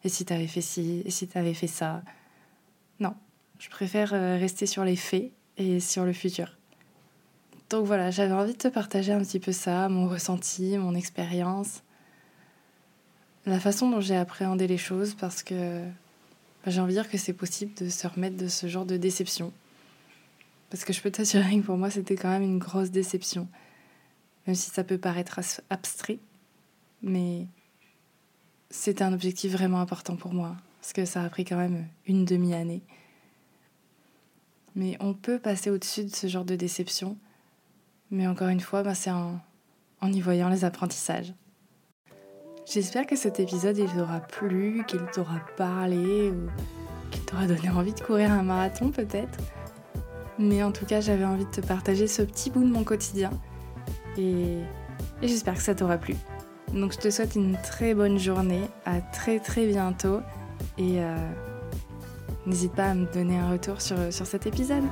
Et 0.03 0.09
si 0.09 0.25
t'avais 0.25 0.47
fait 0.47 0.61
ci, 0.61 1.03
et 1.05 1.11
si 1.11 1.27
t'avais 1.27 1.53
fait 1.53 1.67
ça. 1.67 2.01
Non, 2.99 3.13
je 3.59 3.69
préfère 3.69 4.15
euh, 4.15 4.37
rester 4.37 4.65
sur 4.65 4.83
les 4.83 4.95
faits 4.95 5.31
et 5.57 5.79
sur 5.79 6.03
le 6.03 6.13
futur. 6.13 6.57
Donc 7.69 7.85
voilà, 7.85 8.09
j'avais 8.09 8.33
envie 8.33 8.53
de 8.53 8.57
te 8.57 8.67
partager 8.69 9.13
un 9.13 9.19
petit 9.19 9.39
peu 9.39 9.51
ça, 9.51 9.87
mon 9.87 10.07
ressenti, 10.07 10.79
mon 10.79 10.95
expérience. 10.95 11.83
la 13.45 13.59
façon 13.59 13.91
dont 13.91 14.01
j'ai 14.01 14.17
appréhendé 14.17 14.65
les 14.65 14.79
choses 14.79 15.13
parce 15.13 15.43
que 15.43 15.83
bah, 16.65 16.71
j'ai 16.71 16.81
envie 16.81 16.95
de 16.95 17.01
dire 17.01 17.09
que 17.09 17.19
c'est 17.19 17.33
possible 17.33 17.75
de 17.75 17.87
se 17.87 18.07
remettre 18.07 18.37
de 18.37 18.47
ce 18.47 18.65
genre 18.65 18.85
de 18.85 18.97
déception. 18.97 19.53
Parce 20.71 20.85
que 20.85 20.91
je 20.91 21.01
peux 21.01 21.11
t'assurer 21.11 21.59
que 21.59 21.65
pour 21.67 21.77
moi, 21.77 21.91
c'était 21.91 22.15
quand 22.15 22.29
même 22.29 22.41
une 22.41 22.57
grosse 22.57 22.89
déception. 22.89 23.47
Même 24.47 24.55
si 24.55 24.71
ça 24.71 24.83
peut 24.83 24.97
paraître 24.97 25.39
abstrait. 25.69 26.17
Mais 27.01 27.47
c'était 28.69 29.03
un 29.03 29.13
objectif 29.13 29.51
vraiment 29.51 29.81
important 29.81 30.15
pour 30.15 30.33
moi. 30.33 30.55
Parce 30.79 30.93
que 30.93 31.05
ça 31.05 31.23
a 31.23 31.29
pris 31.29 31.45
quand 31.45 31.57
même 31.57 31.85
une 32.07 32.25
demi-année. 32.25 32.81
Mais 34.75 34.97
on 34.99 35.13
peut 35.13 35.39
passer 35.39 35.69
au-dessus 35.69 36.05
de 36.05 36.15
ce 36.15 36.27
genre 36.27 36.45
de 36.45 36.55
déception. 36.55 37.17
Mais 38.09 38.27
encore 38.27 38.47
une 38.49 38.59
fois, 38.59 38.83
bah, 38.83 38.95
c'est 38.95 39.11
en, 39.11 39.39
en 40.01 40.11
y 40.11 40.21
voyant 40.21 40.49
les 40.49 40.65
apprentissages. 40.65 41.33
J'espère 42.65 43.05
que 43.05 43.15
cet 43.15 43.39
épisode 43.39 43.77
il 43.77 43.87
t'aura 43.87 44.19
plu, 44.19 44.83
qu'il 44.87 45.01
t'aura 45.13 45.39
parlé 45.57 46.31
ou 46.31 46.49
qu'il 47.09 47.23
t'aura 47.25 47.47
donné 47.47 47.69
envie 47.69 47.93
de 47.93 47.99
courir 47.99 48.31
un 48.31 48.43
marathon 48.43 48.91
peut-être. 48.91 49.39
Mais 50.39 50.63
en 50.63 50.71
tout 50.71 50.85
cas, 50.85 51.01
j'avais 51.01 51.25
envie 51.25 51.45
de 51.45 51.51
te 51.51 51.61
partager 51.61 52.07
ce 52.07 52.21
petit 52.21 52.49
bout 52.49 52.63
de 52.63 52.71
mon 52.71 52.83
quotidien 52.83 53.31
et, 54.17 54.59
j'espère 55.21 55.55
que 55.55 55.61
ça 55.61 55.75
t'aura 55.75 55.97
plu. 55.97 56.15
Donc 56.73 56.93
je 56.93 56.97
te 56.97 57.09
souhaite 57.09 57.35
une 57.35 57.57
très 57.61 57.93
bonne 57.93 58.17
journée, 58.17 58.61
à 58.85 59.01
très 59.01 59.39
très 59.39 59.67
bientôt 59.67 60.21
et 60.77 61.01
euh, 61.01 61.15
n'hésite 62.45 62.73
pas 62.73 62.85
à 62.85 62.93
me 62.93 63.05
donner 63.11 63.37
un 63.37 63.51
retour 63.51 63.81
sur, 63.81 63.97
sur 64.11 64.25
cet 64.25 64.47
épisode. 64.47 64.83